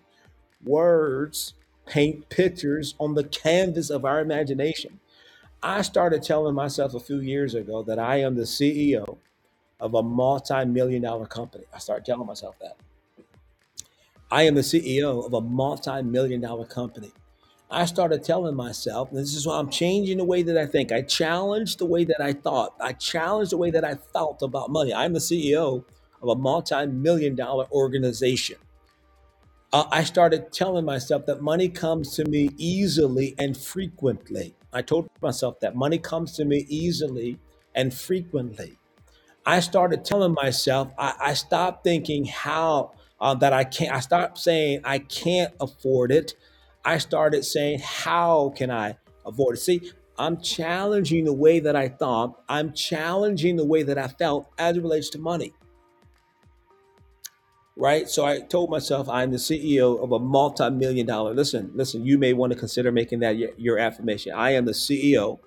Words 0.65 1.55
paint 1.87 2.29
pictures 2.29 2.95
on 2.99 3.15
the 3.15 3.25
canvas 3.25 3.91
of 3.91 4.05
our 4.05 4.21
imagination. 4.21 5.01
I 5.63 5.83
started 5.83 6.23
telling 6.23 6.55
myself 6.55 6.95
a 6.95 7.01
few 7.01 7.21
years 7.21 7.55
ago 7.55 7.83
that 7.85 7.99
I 7.99 8.17
am 8.17 8.35
the 8.35 8.43
CEO 8.43 9.19
of 9.81 9.95
a 9.95 10.03
multi-million 10.03 11.03
dollar 11.03 11.27
company. 11.27 11.65
I 11.73 11.79
started 11.79 12.05
telling 12.05 12.27
myself 12.27 12.57
that. 12.61 12.77
I 14.31 14.43
am 14.43 14.55
the 14.55 14.63
CEO 14.63 15.25
of 15.25 15.33
a 15.33 15.41
multi-million 15.41 16.41
dollar 16.41 16.65
company. 16.65 17.13
I 17.71 17.87
started 17.87 18.23
telling 18.23 18.55
myself, 18.55 19.11
and 19.11 19.19
this 19.19 19.35
is 19.35 19.47
why 19.47 19.59
I'm 19.59 19.71
changing 19.71 20.19
the 20.19 20.25
way 20.25 20.43
that 20.43 20.57
I 20.57 20.67
think. 20.67 20.93
I 20.93 21.03
challenged 21.03 21.79
the 21.79 21.87
way 21.87 22.05
that 22.05 22.21
I 22.21 22.33
thought. 22.33 22.75
I 22.81 22.93
challenged 22.93 23.53
the 23.53 23.57
way 23.57 23.71
that 23.71 23.85
I 23.85 23.95
felt 23.95 24.43
about 24.43 24.71
money. 24.71 24.93
I'm 24.93 25.13
the 25.13 25.19
CEO 25.19 25.85
of 26.23 26.29
a 26.29 26.35
multi-million 26.35 27.35
dollar 27.35 27.67
organization. 27.73 28.57
Uh, 29.75 29.89
I 29.91 30.05
started 30.05 30.53
telling 30.53 30.85
myself 30.85 31.27
that 31.27 31.43
money 31.43 31.69
comes 31.69 32.15
to 32.15 32.25
me 32.27 32.51
easily 32.57 33.35
and 33.41 33.57
frequently. 33.57 34.55
I 34.73 34.83
told 34.83 35.11
myself 35.21 35.59
that 35.59 35.75
money 35.75 35.99
comes 35.99 36.37
to 36.37 36.45
me 36.45 36.65
easily 36.69 37.41
and 37.75 37.93
frequently. 37.93 38.79
I 39.45 39.59
started 39.59 40.05
telling 40.05 40.33
myself, 40.33 40.93
I, 40.97 41.15
I 41.21 41.35
stopped 41.35 41.83
thinking 41.83 42.25
how 42.25 42.93
uh, 43.21 43.35
that 43.35 43.53
I 43.53 43.65
can't, 43.65 43.93
I 43.93 43.99
stopped 43.99 44.39
saying 44.39 44.83
I 44.85 45.01
can't 45.01 45.53
afford 45.61 46.13
it. 46.13 46.35
I 46.85 46.99
started 46.99 47.45
saying, 47.45 47.81
how 47.81 48.53
can 48.57 48.71
I 48.71 48.97
afford 49.27 49.57
it? 49.57 49.61
See, 49.61 49.91
I'm 50.17 50.41
challenging 50.41 51.25
the 51.25 51.33
way 51.33 51.59
that 51.59 51.75
I 51.75 51.89
thought, 51.89 52.41
I'm 52.49 52.75
challenging 52.75 53.57
the 53.57 53.67
way 53.67 53.83
that 53.83 53.99
I 53.99 54.07
felt 54.07 54.53
as 54.57 54.77
it 54.77 54.83
relates 54.83 55.11
to 55.11 55.19
money 55.19 55.53
right? 57.77 58.09
So 58.09 58.25
I 58.25 58.41
told 58.41 58.71
myself 58.71 59.09
I'm 59.09 59.31
the 59.31 59.37
CEO 59.37 60.03
of 60.03 60.13
a 60.13 60.19
multi-million 60.19 61.07
dollar. 61.07 61.35
Listen, 61.35 61.71
listen, 61.75 62.05
you 62.05 62.19
may 62.19 62.33
want 62.33 62.53
to 62.53 62.59
consider 62.59 62.93
making 62.93 63.21
that 63.21 63.37
your, 63.37 63.51
your 63.57 63.79
affirmation. 63.79 64.33
I 64.35 64.51
am 64.51 64.65
the 64.65 64.73
CEO 64.73 65.39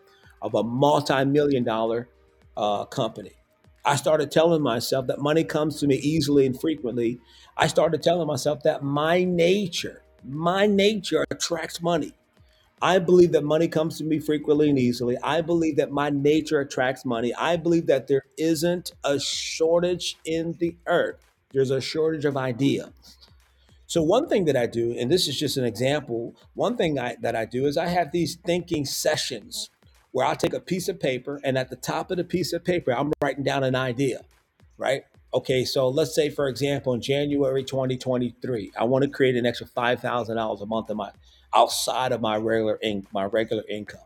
of 0.42 0.54
a 0.54 0.64
multi-million 0.64 1.64
dollar 1.64 2.10
uh, 2.56 2.86
company. 2.86 3.32
I 3.86 3.96
started 3.96 4.32
telling 4.32 4.62
myself 4.62 5.08
that 5.08 5.20
money 5.20 5.46
comes 5.46 5.80
to 5.80 5.88
me 5.88 5.96
easily 5.96 6.46
and 6.46 6.60
frequently. 6.60 7.20
I 7.56 7.68
started 7.68 8.04
telling 8.04 8.28
myself 8.28 8.64
that 8.64 8.84
my 8.84 9.24
nature, 9.24 10.04
my 10.26 10.68
nature 10.68 11.26
attracts 11.32 11.82
money. 11.82 12.14
I 12.82 13.00
believe 13.00 13.32
that 13.32 13.44
money 13.44 13.68
comes 13.68 13.98
to 13.98 14.04
me 14.04 14.20
frequently 14.20 14.70
and 14.70 14.78
easily. 14.78 15.18
I 15.24 15.42
believe 15.42 15.78
that 15.78 15.90
my 15.90 16.10
nature 16.10 16.60
attracts 16.60 17.06
money. 17.06 17.34
I 17.34 17.56
believe 17.56 17.88
that 17.88 18.08
there 18.08 18.26
isn't 18.38 18.92
a 19.04 19.20
shortage 19.20 20.18
in 20.26 20.56
the 20.60 20.76
earth. 20.86 21.27
There's 21.52 21.72
a 21.72 21.82
shortage 21.82 22.26
of 22.26 22.38
idea. 22.38 22.92
So 23.86 24.04
one 24.04 24.28
thing 24.28 24.46
that 24.46 24.58
I 24.58 24.66
do, 24.66 24.94
and 24.98 25.10
this 25.10 25.28
is 25.28 25.40
just 25.40 25.56
an 25.56 25.64
example, 25.64 26.36
one 26.56 26.76
thing 26.76 27.00
I, 27.00 27.16
that 27.22 27.36
I 27.36 27.46
do 27.46 27.66
is 27.66 27.78
I 27.78 27.88
have 27.88 28.12
these 28.12 28.36
thinking 28.36 28.86
sessions 28.86 29.70
where 30.12 30.26
I'll 30.26 30.36
take 30.36 30.54
a 30.54 30.60
piece 30.60 30.90
of 30.90 31.00
paper 31.00 31.40
and 31.44 31.58
at 31.58 31.70
the 31.70 31.78
top 31.78 32.12
of 32.12 32.18
the 32.18 32.24
piece 32.26 32.52
of 32.52 32.66
paper, 32.66 32.92
I'm 32.92 33.14
writing 33.22 33.44
down 33.44 33.64
an 33.64 33.76
idea, 33.76 34.22
right? 34.78 35.04
Okay, 35.34 35.64
so 35.64 35.88
let's 35.88 36.14
say, 36.14 36.30
for 36.30 36.50
example, 36.50 36.94
in 36.94 37.02
January 37.02 37.64
2023, 37.64 38.74
I 38.78 38.84
want 38.84 39.04
to 39.04 39.10
create 39.10 39.36
an 39.36 39.46
extra 39.46 39.68
$5,000 39.68 40.62
a 40.62 40.66
month 40.66 40.90
in 40.90 40.98
my 40.98 41.12
outside 41.56 42.12
of 42.12 42.20
my 42.20 42.36
regular 42.36 42.76
in, 42.76 43.08
my 43.14 43.24
regular 43.26 43.64
income, 43.70 44.02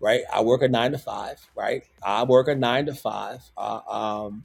right? 0.00 0.22
I 0.32 0.40
work 0.40 0.62
a 0.62 0.68
nine 0.68 0.92
to 0.92 0.98
five, 0.98 1.38
right? 1.54 1.84
I 2.02 2.24
work 2.24 2.48
a 2.48 2.54
nine 2.54 2.86
to 2.86 2.94
five. 2.94 3.42
Uh, 3.56 3.80
um, 3.88 4.44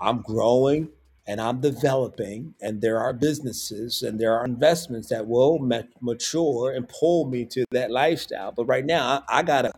I'm 0.00 0.20
growing 0.20 0.90
and 1.28 1.40
I'm 1.40 1.60
developing, 1.60 2.54
and 2.60 2.80
there 2.80 3.00
are 3.00 3.12
businesses 3.12 4.02
and 4.02 4.18
there 4.18 4.32
are 4.38 4.44
investments 4.44 5.08
that 5.08 5.26
will 5.26 5.58
ma- 5.58 5.82
mature 6.00 6.72
and 6.72 6.88
pull 6.88 7.26
me 7.26 7.44
to 7.46 7.64
that 7.72 7.90
lifestyle. 7.90 8.52
But 8.52 8.66
right 8.66 8.84
now, 8.84 9.24
I, 9.28 9.38
I 9.38 9.42
got 9.42 9.64
a, 9.64 9.72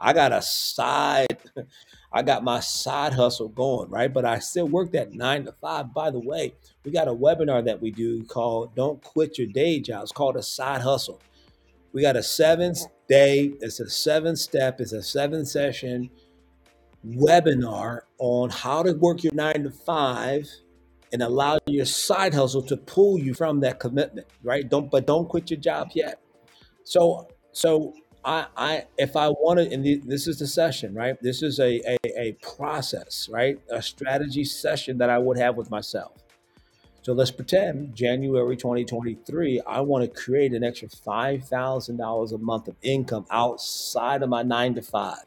I 0.00 0.12
got 0.14 0.32
a 0.32 0.40
side, 0.40 1.36
I 2.12 2.22
got 2.22 2.44
my 2.44 2.60
side 2.60 3.12
hustle 3.12 3.48
going, 3.48 3.90
right? 3.90 4.12
But 4.12 4.24
I 4.24 4.38
still 4.38 4.68
work 4.68 4.92
that 4.92 5.12
nine 5.12 5.44
to 5.44 5.52
five. 5.52 5.92
By 5.92 6.10
the 6.10 6.20
way, 6.20 6.54
we 6.84 6.90
got 6.90 7.08
a 7.08 7.14
webinar 7.14 7.64
that 7.66 7.80
we 7.80 7.90
do 7.90 8.24
called 8.24 8.74
"Don't 8.74 9.02
Quit 9.02 9.38
Your 9.38 9.48
Day 9.48 9.80
Job." 9.80 10.02
It's 10.02 10.12
called 10.12 10.36
a 10.36 10.42
side 10.42 10.80
hustle. 10.80 11.20
We 11.92 12.00
got 12.00 12.16
a 12.16 12.22
seven 12.22 12.74
day. 13.06 13.52
It's 13.60 13.80
a 13.80 13.88
seven 13.88 14.34
step. 14.36 14.80
It's 14.80 14.92
a 14.92 15.02
seven 15.02 15.44
session 15.44 16.08
webinar 17.06 18.00
on 18.18 18.50
how 18.50 18.82
to 18.82 18.92
work 18.94 19.22
your 19.22 19.34
nine 19.34 19.62
to 19.62 19.70
five 19.70 20.48
and 21.16 21.22
allow 21.22 21.58
your 21.66 21.86
side 21.86 22.34
hustle 22.34 22.60
to 22.60 22.76
pull 22.76 23.18
you 23.18 23.32
from 23.32 23.60
that 23.60 23.80
commitment, 23.80 24.26
right? 24.42 24.68
Don't 24.68 24.90
but 24.90 25.06
don't 25.06 25.26
quit 25.26 25.50
your 25.50 25.58
job 25.58 25.92
yet. 25.94 26.20
So 26.84 27.26
so 27.52 27.94
I 28.22 28.44
I 28.54 28.84
if 28.98 29.16
I 29.16 29.30
wanted 29.30 29.72
and 29.72 29.82
this 30.06 30.26
is 30.26 30.40
the 30.40 30.46
session, 30.46 30.92
right? 30.92 31.16
This 31.22 31.42
is 31.42 31.58
a, 31.58 31.80
a 31.90 31.96
a 32.20 32.32
process, 32.42 33.30
right? 33.32 33.58
A 33.70 33.80
strategy 33.80 34.44
session 34.44 34.98
that 34.98 35.08
I 35.08 35.16
would 35.16 35.38
have 35.38 35.56
with 35.56 35.70
myself. 35.70 36.12
So 37.00 37.14
let's 37.14 37.30
pretend 37.30 37.94
January 37.94 38.56
2023, 38.56 39.62
I 39.66 39.80
want 39.80 40.04
to 40.04 40.10
create 40.22 40.52
an 40.52 40.64
extra 40.64 40.88
$5,000 40.88 42.32
a 42.32 42.38
month 42.38 42.68
of 42.68 42.74
income 42.82 43.24
outside 43.30 44.22
of 44.22 44.28
my 44.28 44.42
nine 44.42 44.74
to 44.74 44.82
five. 44.82 45.24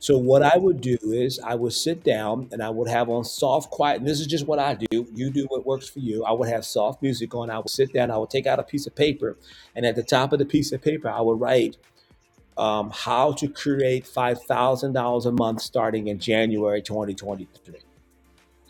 So 0.00 0.16
what 0.16 0.42
I 0.42 0.56
would 0.56 0.80
do 0.80 0.96
is 1.02 1.40
I 1.40 1.56
would 1.56 1.72
sit 1.72 2.04
down 2.04 2.48
and 2.52 2.62
I 2.62 2.70
would 2.70 2.88
have 2.88 3.08
on 3.08 3.24
soft, 3.24 3.70
quiet. 3.70 3.98
And 3.98 4.06
this 4.06 4.20
is 4.20 4.28
just 4.28 4.46
what 4.46 4.60
I 4.60 4.74
do. 4.74 5.08
You 5.12 5.30
do 5.30 5.44
what 5.48 5.66
works 5.66 5.88
for 5.88 5.98
you. 5.98 6.24
I 6.24 6.30
would 6.32 6.48
have 6.48 6.64
soft 6.64 7.02
music 7.02 7.34
on. 7.34 7.50
I 7.50 7.58
would 7.58 7.70
sit 7.70 7.92
down. 7.92 8.10
I 8.10 8.16
would 8.16 8.30
take 8.30 8.46
out 8.46 8.60
a 8.60 8.62
piece 8.62 8.86
of 8.86 8.94
paper, 8.94 9.36
and 9.74 9.84
at 9.84 9.96
the 9.96 10.04
top 10.04 10.32
of 10.32 10.38
the 10.38 10.46
piece 10.46 10.70
of 10.72 10.82
paper, 10.82 11.08
I 11.08 11.20
would 11.20 11.40
write 11.40 11.76
um, 12.56 12.90
how 12.94 13.32
to 13.32 13.48
create 13.48 14.06
five 14.06 14.42
thousand 14.42 14.92
dollars 14.92 15.26
a 15.26 15.32
month 15.32 15.62
starting 15.62 16.06
in 16.06 16.20
January 16.20 16.80
2023. 16.80 17.80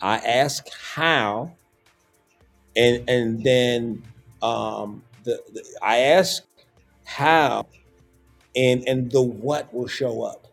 I 0.00 0.16
ask 0.18 0.66
how, 0.94 1.52
and 2.74 3.08
and 3.08 3.44
then 3.44 4.02
um, 4.40 5.02
the, 5.24 5.42
the 5.52 5.64
I 5.82 5.98
ask 5.98 6.42
how, 7.04 7.66
and 8.56 8.82
and 8.88 9.10
the 9.10 9.22
what 9.22 9.72
will 9.74 9.88
show 9.88 10.22
up. 10.22 10.46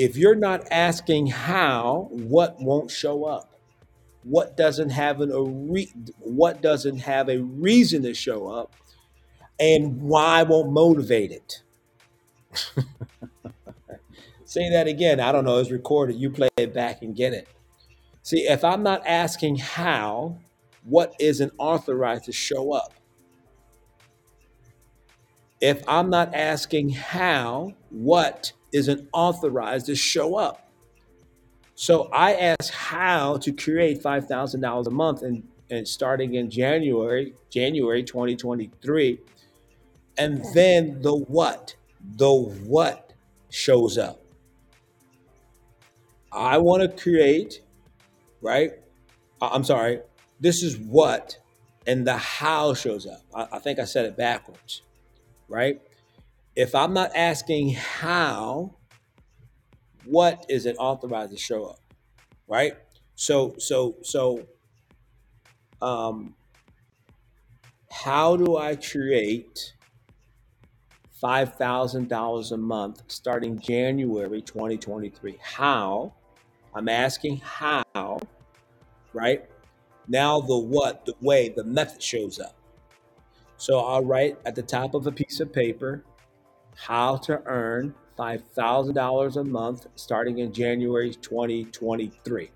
If 0.00 0.16
you're 0.16 0.34
not 0.34 0.66
asking 0.70 1.26
how, 1.26 2.08
what 2.10 2.58
won't 2.58 2.90
show 2.90 3.24
up? 3.26 3.52
What 4.22 4.56
doesn't 4.56 4.88
have 4.88 5.20
an, 5.20 5.30
a 5.30 5.42
re- 5.42 5.92
what 6.20 6.62
doesn't 6.62 7.00
have 7.00 7.28
a 7.28 7.36
reason 7.36 8.02
to 8.04 8.14
show 8.14 8.46
up, 8.46 8.72
and 9.58 10.00
why 10.00 10.42
won't 10.42 10.72
motivate 10.72 11.32
it? 11.32 11.62
Say 14.46 14.70
that 14.70 14.86
again. 14.88 15.20
I 15.20 15.32
don't 15.32 15.44
know. 15.44 15.58
It's 15.58 15.70
recorded. 15.70 16.16
You 16.16 16.30
play 16.30 16.48
it 16.56 16.72
back 16.72 17.02
and 17.02 17.14
get 17.14 17.34
it. 17.34 17.46
See, 18.22 18.48
if 18.48 18.64
I'm 18.64 18.82
not 18.82 19.06
asking 19.06 19.56
how, 19.56 20.38
what 20.82 21.12
isn't 21.20 21.52
authorized 21.58 22.24
to 22.24 22.32
show 22.32 22.72
up? 22.72 22.94
If 25.60 25.86
I'm 25.86 26.08
not 26.08 26.34
asking 26.34 26.88
how, 26.88 27.74
what 27.90 28.54
isn't 28.72 29.08
authorized 29.12 29.86
to 29.86 29.94
show 29.94 30.36
up? 30.36 30.70
So 31.74 32.10
I 32.12 32.34
asked 32.34 32.70
how 32.72 33.38
to 33.38 33.52
create 33.52 34.02
five 34.02 34.26
thousand 34.28 34.60
dollars 34.60 34.86
a 34.86 34.90
month, 34.90 35.22
and 35.22 35.42
and 35.70 35.86
starting 35.86 36.34
in 36.34 36.50
January, 36.50 37.34
January 37.48 38.02
2023, 38.02 39.20
and 40.18 40.44
then 40.52 41.00
the 41.00 41.14
what, 41.16 41.74
the 42.16 42.30
what 42.32 43.12
shows 43.50 43.96
up. 43.96 44.20
I 46.32 46.58
want 46.58 46.82
to 46.82 47.02
create, 47.02 47.62
right? 48.40 48.72
I- 49.40 49.48
I'm 49.48 49.64
sorry. 49.64 50.00
This 50.40 50.62
is 50.62 50.78
what, 50.78 51.38
and 51.86 52.06
the 52.06 52.16
how 52.16 52.74
shows 52.74 53.06
up. 53.06 53.22
I, 53.34 53.56
I 53.56 53.58
think 53.58 53.78
I 53.78 53.84
said 53.84 54.04
it 54.06 54.16
backwards, 54.16 54.82
right? 55.48 55.80
If 56.60 56.74
I'm 56.74 56.92
not 56.92 57.10
asking 57.14 57.70
how, 57.74 58.76
what 60.04 60.44
is 60.48 60.66
it 60.66 60.76
authorized 60.78 61.32
to 61.32 61.38
show 61.38 61.64
up? 61.64 61.80
right? 62.50 62.74
So 63.14 63.54
so 63.56 63.96
so 64.02 64.46
um 65.80 66.34
how 67.90 68.36
do 68.36 68.58
I 68.58 68.76
create 68.76 69.74
$5,000 71.22 72.52
a 72.52 72.56
month 72.56 73.02
starting 73.08 73.58
January 73.58 74.40
2023. 74.40 75.38
How? 75.42 76.14
I'm 76.74 76.88
asking 76.88 77.42
how, 77.44 78.20
right? 79.12 79.44
Now 80.08 80.40
the 80.40 80.56
what, 80.56 81.04
the 81.04 81.14
way, 81.20 81.50
the 81.50 81.64
method 81.64 82.02
shows 82.02 82.40
up. 82.40 82.56
So 83.58 83.80
I'll 83.80 84.04
write 84.04 84.38
at 84.46 84.54
the 84.54 84.62
top 84.62 84.94
of 84.94 85.06
a 85.06 85.12
piece 85.12 85.40
of 85.40 85.52
paper 85.52 86.04
how 86.80 87.16
to 87.18 87.42
earn 87.44 87.94
$5,000 88.18 89.36
a 89.36 89.44
month 89.44 89.86
starting 89.96 90.38
in 90.38 90.52
January 90.52 91.12
2023. 91.12 92.50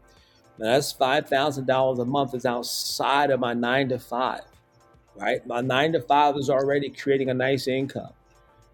Now 0.59 0.67
that's 0.67 0.95
$5,000 0.95 2.01
a 2.01 2.05
month 2.05 2.35
is 2.35 2.47
outside 2.47 3.31
of 3.31 3.41
my 3.41 3.53
nine 3.53 3.91
to 3.91 3.99
five, 3.99 4.43
right? 5.15 5.47
My 5.47 5.61
nine 5.61 5.93
to 5.93 6.01
five 6.01 6.37
is 6.37 6.49
already 6.49 6.89
creating 6.89 7.29
a 7.29 7.35
nice 7.35 7.69
income, 7.69 8.13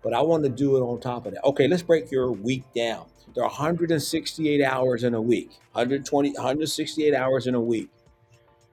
but 0.03 0.15
I 0.15 0.23
want 0.23 0.45
to 0.45 0.51
do 0.51 0.77
it 0.77 0.81
on 0.81 1.01
top 1.01 1.27
of 1.27 1.35
that. 1.35 1.45
Okay, 1.45 1.67
let's 1.67 1.83
break 1.83 2.11
your 2.13 2.31
week 2.31 2.65
down. 2.75 3.07
There 3.35 3.43
are 3.43 3.49
168 3.49 4.63
hours 4.63 5.03
in 5.03 5.15
a 5.15 5.21
week, 5.21 5.51
120, 5.73 6.31
168 6.31 7.15
hours 7.15 7.47
in 7.49 7.57
a 7.57 7.61
week, 7.61 7.91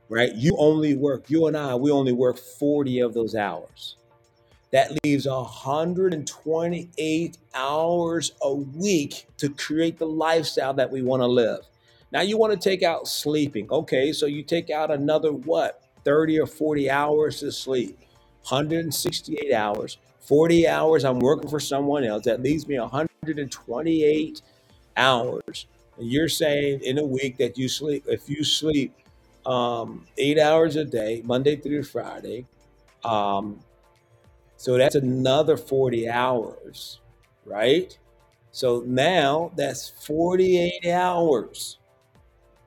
right? 0.10 0.34
You 0.34 0.56
only 0.60 0.96
work, 0.96 1.30
you 1.30 1.48
and 1.48 1.58
I, 1.58 1.74
we 1.76 1.90
only 1.90 2.14
work 2.14 2.38
40 2.38 3.00
of 3.00 3.14
those 3.16 3.34
hours. 3.36 3.98
That 4.72 4.92
leaves 5.04 5.26
128 5.26 7.38
hours 7.54 8.32
a 8.42 8.54
week 8.54 9.26
to 9.38 9.50
create 9.50 9.98
the 9.98 10.08
lifestyle 10.08 10.74
that 10.74 10.92
we 10.92 11.02
want 11.02 11.22
to 11.22 11.28
live. 11.28 11.60
Now 12.12 12.22
you 12.22 12.38
want 12.38 12.54
to 12.54 12.60
take 12.60 12.84
out 12.84 13.08
sleeping. 13.08 13.70
Okay, 13.72 14.12
so 14.12 14.26
you 14.26 14.44
take 14.44 14.70
out 14.70 14.92
another 14.92 15.32
what? 15.32 15.84
30 16.04 16.40
or 16.40 16.48
40 16.48 16.90
hours 16.90 17.40
to 17.42 17.52
sleep. 17.52 17.98
168 18.44 19.54
hours. 19.54 19.98
40 20.22 20.68
hours 20.68 21.06
I'm 21.06 21.20
working 21.20 21.50
for 21.50 21.60
someone 21.60 22.04
else. 22.04 22.26
That 22.26 22.42
leaves 22.42 22.68
me 22.68 22.80
128 22.80 24.42
hours. 24.96 25.66
And 25.98 26.12
you're 26.12 26.30
saying 26.30 26.82
in 26.82 26.98
a 26.98 27.06
week 27.06 27.38
that 27.38 27.58
you 27.58 27.70
sleep, 27.70 28.06
if 28.08 28.30
you 28.30 28.44
sleep 28.44 28.94
um, 29.46 30.06
eight 30.18 30.40
hours 30.40 30.76
a 30.76 30.86
day, 30.86 31.22
Monday 31.26 31.56
through 31.56 31.84
Friday, 31.84 32.46
um, 33.04 33.60
so 34.58 34.76
that's 34.78 34.96
another 34.96 35.56
40 35.56 36.10
hours, 36.10 37.00
right? 37.46 37.98
So 38.52 38.84
now 38.86 39.52
that's 39.56 39.90
48 39.90 40.92
hours. 40.92 41.78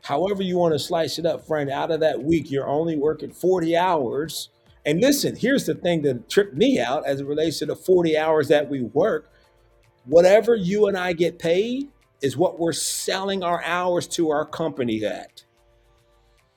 However, 0.02 0.42
you 0.42 0.56
want 0.56 0.72
to 0.72 0.78
slice 0.78 1.18
it 1.18 1.26
up, 1.26 1.46
friend, 1.46 1.68
out 1.68 1.90
of 1.90 2.00
that 2.00 2.22
week, 2.22 2.50
you're 2.50 2.68
only 2.68 2.96
working 2.96 3.32
40 3.32 3.76
hours. 3.76 4.50
And 4.86 5.00
listen, 5.00 5.36
here's 5.36 5.66
the 5.66 5.74
thing 5.74 6.02
that 6.02 6.30
tripped 6.30 6.54
me 6.54 6.78
out 6.78 7.04
as 7.06 7.20
it 7.20 7.26
relates 7.26 7.58
to 7.58 7.66
the 7.66 7.76
40 7.76 8.16
hours 8.16 8.48
that 8.48 8.70
we 8.70 8.82
work. 8.82 9.30
Whatever 10.04 10.54
you 10.54 10.86
and 10.86 10.96
I 10.96 11.12
get 11.12 11.38
paid 11.38 11.88
is 12.22 12.36
what 12.36 12.58
we're 12.58 12.72
selling 12.72 13.42
our 13.42 13.62
hours 13.64 14.06
to 14.08 14.30
our 14.30 14.46
company 14.46 15.04
at. 15.04 15.44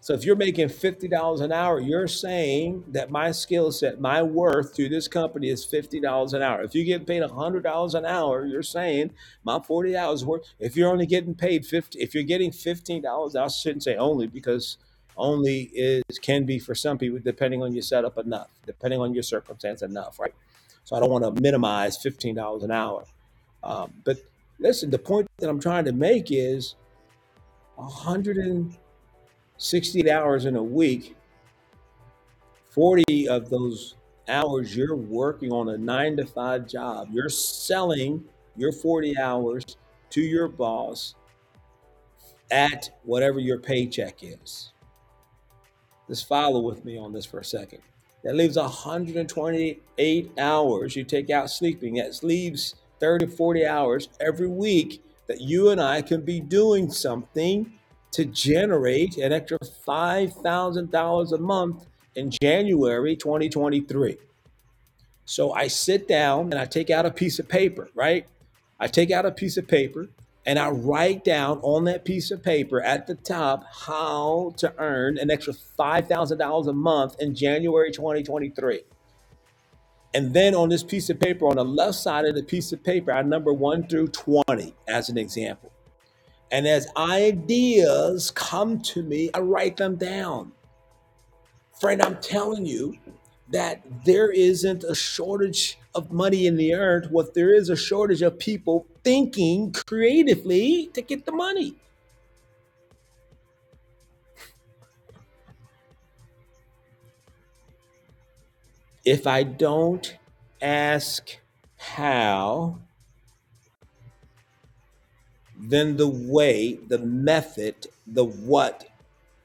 So 0.03 0.13
if 0.13 0.25
you're 0.25 0.35
making 0.35 0.67
$50 0.67 1.39
an 1.39 1.53
hour, 1.53 1.79
you're 1.79 2.09
saying 2.09 2.83
that 2.89 3.09
my 3.09 3.31
skill 3.31 3.71
set, 3.71 4.01
my 4.01 4.21
worth 4.21 4.75
to 4.75 4.89
this 4.89 5.07
company 5.07 5.47
is 5.47 5.65
$50 5.65 6.33
an 6.33 6.41
hour. 6.41 6.61
If 6.61 6.75
you 6.75 6.83
get 6.83 7.07
paid 7.07 7.23
$100 7.23 7.93
an 7.93 8.05
hour, 8.05 8.45
you're 8.45 8.63
saying 8.63 9.11
my 9.45 9.61
40 9.61 9.95
hours 9.95 10.25
worth. 10.25 10.45
If 10.59 10.75
you're 10.75 10.91
only 10.91 11.05
getting 11.05 11.33
paid 11.33 11.65
50, 11.65 11.99
if 11.99 12.13
you're 12.13 12.25
getting 12.25 12.51
$15, 12.51 13.41
I 13.41 13.47
shouldn't 13.47 13.83
say 13.83 13.95
only 13.95 14.27
because 14.27 14.77
only 15.15 15.71
is 15.73 16.03
can 16.21 16.43
be 16.43 16.59
for 16.59 16.75
some 16.75 16.97
people 16.97 17.19
depending 17.23 17.63
on 17.63 17.71
your 17.71 17.83
setup 17.83 18.17
enough, 18.17 18.51
depending 18.65 18.99
on 18.99 19.13
your 19.13 19.23
circumstance 19.23 19.81
enough, 19.81 20.19
right? 20.19 20.35
So 20.83 20.97
I 20.97 20.99
don't 20.99 21.11
want 21.11 21.23
to 21.33 21.41
minimize 21.41 21.97
$15 22.03 22.61
an 22.61 22.71
hour. 22.71 23.05
Um, 23.63 23.93
but 24.03 24.17
listen, 24.59 24.89
the 24.89 24.99
point 24.99 25.29
that 25.37 25.49
I'm 25.49 25.61
trying 25.61 25.85
to 25.85 25.93
make 25.93 26.27
is 26.29 26.75
100 27.77 28.35
and 28.35 28.77
68 29.63 30.09
hours 30.09 30.43
in 30.43 30.57
a 30.57 30.63
week, 30.63 31.15
40 32.71 33.29
of 33.29 33.49
those 33.49 33.95
hours 34.27 34.75
you're 34.75 34.95
working 34.95 35.53
on 35.53 35.69
a 35.69 35.77
nine 35.77 36.17
to 36.17 36.25
five 36.25 36.67
job. 36.67 37.07
You're 37.13 37.29
selling 37.29 38.25
your 38.57 38.73
40 38.73 39.17
hours 39.17 39.77
to 40.09 40.21
your 40.21 40.49
boss 40.49 41.15
at 42.51 42.89
whatever 43.03 43.39
your 43.39 43.57
paycheck 43.57 44.17
is. 44.21 44.73
Just 46.09 46.27
follow 46.27 46.59
with 46.59 46.83
me 46.83 46.97
on 46.97 47.13
this 47.13 47.25
for 47.25 47.39
a 47.39 47.45
second. 47.45 47.79
That 48.25 48.35
leaves 48.35 48.57
128 48.57 50.31
hours 50.37 50.95
you 50.97 51.05
take 51.05 51.29
out 51.29 51.49
sleeping. 51.49 51.95
That 51.95 52.21
leaves 52.21 52.75
30 52.99 53.27
40 53.27 53.65
hours 53.65 54.09
every 54.19 54.47
week 54.47 55.01
that 55.27 55.39
you 55.39 55.69
and 55.69 55.79
I 55.79 56.01
can 56.01 56.19
be 56.21 56.41
doing 56.41 56.91
something 56.91 57.71
to 58.13 58.25
generate 58.25 59.17
an 59.17 59.33
extra 59.33 59.57
$5,000 59.59 61.31
a 61.31 61.37
month 61.37 61.85
in 62.15 62.31
January 62.41 63.15
2023. 63.15 64.17
So 65.25 65.51
I 65.53 65.67
sit 65.67 66.07
down 66.07 66.51
and 66.51 66.55
I 66.55 66.65
take 66.65 66.89
out 66.89 67.05
a 67.05 67.11
piece 67.11 67.39
of 67.39 67.49
paper, 67.49 67.89
right? 67.95 68.27
I 68.79 68.87
take 68.87 69.11
out 69.11 69.25
a 69.25 69.31
piece 69.31 69.57
of 69.57 69.67
paper 69.67 70.09
and 70.45 70.59
I 70.59 70.69
write 70.69 71.23
down 71.23 71.59
on 71.61 71.85
that 71.85 72.05
piece 72.05 72.29
of 72.29 72.43
paper 72.43 72.81
at 72.81 73.07
the 73.07 73.15
top 73.15 73.65
how 73.71 74.53
to 74.57 74.73
earn 74.77 75.17
an 75.17 75.31
extra 75.31 75.53
$5,000 75.53 76.67
a 76.67 76.73
month 76.73 77.15
in 77.19 77.33
January 77.33 77.91
2023. 77.91 78.81
And 80.13 80.33
then 80.33 80.53
on 80.53 80.69
this 80.69 80.83
piece 80.83 81.09
of 81.09 81.19
paper, 81.19 81.47
on 81.47 81.55
the 81.55 81.65
left 81.65 81.95
side 81.95 82.25
of 82.25 82.35
the 82.35 82.43
piece 82.43 82.71
of 82.71 82.83
paper, 82.83 83.11
I 83.11 83.23
number 83.23 83.51
one 83.51 83.87
through 83.87 84.09
20 84.09 84.75
as 84.87 85.09
an 85.09 85.17
example. 85.17 85.72
And 86.53 86.67
as 86.67 86.87
ideas 86.95 88.29
come 88.29 88.79
to 88.83 89.01
me, 89.01 89.31
I 89.33 89.39
write 89.39 89.75
them 89.77 89.95
down. 89.95 90.51
Friend, 91.81 91.99
I'm 91.99 92.17
telling 92.17 92.63
you 92.63 92.95
that 93.49 93.81
there 94.05 94.31
isn't 94.31 94.83
a 94.83 94.93
shortage 94.93 95.79
of 95.95 96.11
money 96.11 96.45
in 96.45 96.55
the 96.55 96.75
earth. 96.75 97.09
What 97.09 97.33
there 97.33 97.51
is 97.51 97.69
a 97.69 97.75
shortage 97.75 98.21
of 98.21 98.37
people 98.37 98.85
thinking 99.03 99.71
creatively 99.71 100.91
to 100.93 101.01
get 101.01 101.25
the 101.25 101.31
money. 101.31 101.75
If 109.03 109.25
I 109.25 109.41
don't 109.41 110.15
ask 110.61 111.35
how, 111.77 112.79
then 115.69 115.95
the 115.95 116.09
way, 116.09 116.73
the 116.89 116.99
method, 116.99 117.87
the 118.05 118.25
what 118.25 118.89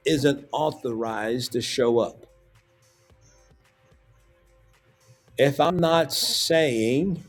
isn't 0.05 0.49
authorized 0.51 1.53
to 1.53 1.61
show 1.61 2.01
up. 2.01 2.27
If 5.37 5.61
I'm 5.61 5.79
not 5.79 6.13
saying, 6.13 7.23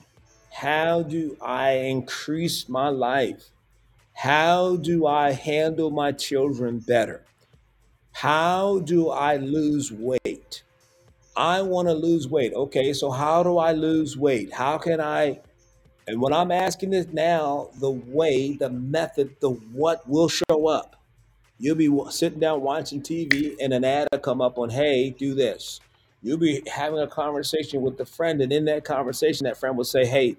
how 0.52 1.04
do 1.04 1.38
I 1.40 1.72
increase 1.74 2.68
my 2.68 2.90
life? 2.90 3.50
How 4.14 4.76
do 4.78 5.06
I 5.06 5.32
handle 5.34 5.92
my 5.92 6.12
children 6.12 6.80
better? 6.80 7.24
How 8.12 8.80
do 8.80 9.10
I 9.10 9.38
lose 9.38 9.92
weight? 9.92 10.64
I 11.36 11.62
want 11.62 11.88
to 11.88 11.94
lose 11.94 12.28
weight. 12.28 12.54
Okay, 12.54 12.92
so 12.92 13.12
how 13.12 13.44
do 13.44 13.60
I 13.60 13.72
lose 13.72 14.18
weight? 14.18 14.52
How 14.52 14.80
can 14.80 15.00
I 15.00 15.40
and 16.10 16.20
what 16.20 16.34
I'm 16.34 16.50
asking 16.52 16.94
is 16.94 17.08
now 17.10 17.70
the 17.76 17.92
way, 17.92 18.54
the 18.54 18.72
method, 18.72 19.36
the 19.42 19.52
what 19.52 20.10
will 20.10 20.28
show 20.28 20.68
up. 20.68 20.96
You'll 21.60 21.76
be 21.76 21.96
sitting 22.10 22.40
down 22.40 22.62
watching 22.62 23.04
TV 23.04 23.56
and 23.62 23.72
an 23.74 23.84
ad 23.84 24.08
will 24.12 24.18
come 24.18 24.42
up 24.42 24.58
on, 24.58 24.72
hey, 24.72 25.12
do 25.12 25.36
this. 25.36 25.80
You'll 26.24 26.40
be 26.40 26.64
having 26.66 27.00
a 27.00 27.06
conversation 27.06 27.84
with 27.84 28.00
a 28.00 28.08
friend, 28.08 28.42
and 28.42 28.52
in 28.52 28.66
that 28.66 28.86
conversation, 28.86 29.44
that 29.44 29.58
friend 29.58 29.78
will 29.78 29.86
say, 29.86 30.04
hey, 30.04 30.36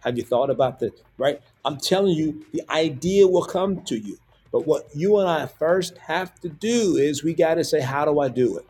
have 0.00 0.16
you 0.18 0.24
thought 0.24 0.50
about 0.50 0.80
this? 0.80 0.90
Right? 1.18 1.40
I'm 1.64 1.76
telling 1.76 2.16
you, 2.16 2.44
the 2.52 2.62
idea 2.68 3.28
will 3.28 3.44
come 3.44 3.82
to 3.84 3.96
you. 3.96 4.18
But 4.50 4.66
what 4.66 4.88
you 4.92 5.18
and 5.18 5.28
I 5.28 5.46
first 5.46 5.96
have 5.98 6.34
to 6.40 6.48
do 6.48 6.96
is 6.96 7.22
we 7.22 7.32
got 7.32 7.54
to 7.54 7.64
say, 7.64 7.80
how 7.80 8.04
do 8.04 8.18
I 8.18 8.28
do 8.28 8.58
it? 8.58 8.66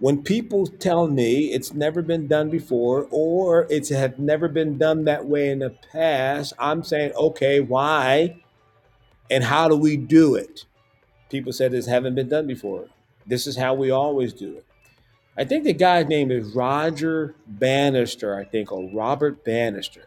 When 0.00 0.22
people 0.22 0.66
tell 0.66 1.08
me 1.08 1.52
it's 1.52 1.74
never 1.74 2.02
been 2.02 2.28
done 2.28 2.50
before 2.50 3.08
or 3.10 3.66
it's 3.68 3.88
have 3.88 4.18
never 4.18 4.48
been 4.48 4.78
done 4.78 5.04
that 5.04 5.26
way 5.26 5.50
in 5.50 5.58
the 5.58 5.74
past, 5.92 6.52
I'm 6.58 6.84
saying, 6.84 7.12
okay, 7.14 7.60
why? 7.60 8.40
And 9.30 9.44
how 9.44 9.68
do 9.68 9.76
we 9.76 9.96
do 9.96 10.36
it? 10.36 10.64
People 11.30 11.52
said 11.52 11.72
this 11.72 11.86
haven't 11.86 12.14
been 12.14 12.28
done 12.28 12.46
before. 12.46 12.86
This 13.26 13.46
is 13.46 13.56
how 13.56 13.74
we 13.74 13.90
always 13.90 14.32
do 14.32 14.56
it. 14.56 14.64
I 15.36 15.44
think 15.44 15.64
the 15.64 15.72
guy's 15.72 16.06
name 16.06 16.30
is 16.30 16.54
Roger 16.54 17.34
Bannister, 17.46 18.36
I 18.36 18.44
think, 18.44 18.72
or 18.72 18.88
Robert 18.90 19.44
Bannister. 19.44 20.06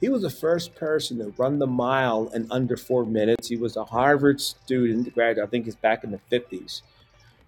He 0.00 0.08
was 0.08 0.22
the 0.22 0.30
first 0.30 0.74
person 0.74 1.18
to 1.18 1.34
run 1.36 1.58
the 1.58 1.66
mile 1.66 2.28
in 2.34 2.46
under 2.50 2.76
four 2.76 3.04
minutes. 3.04 3.48
He 3.48 3.56
was 3.56 3.76
a 3.76 3.84
Harvard 3.84 4.40
student, 4.40 5.14
graduate, 5.14 5.46
I 5.46 5.50
think 5.50 5.64
he's 5.64 5.76
back 5.76 6.04
in 6.04 6.10
the 6.10 6.20
50s 6.30 6.82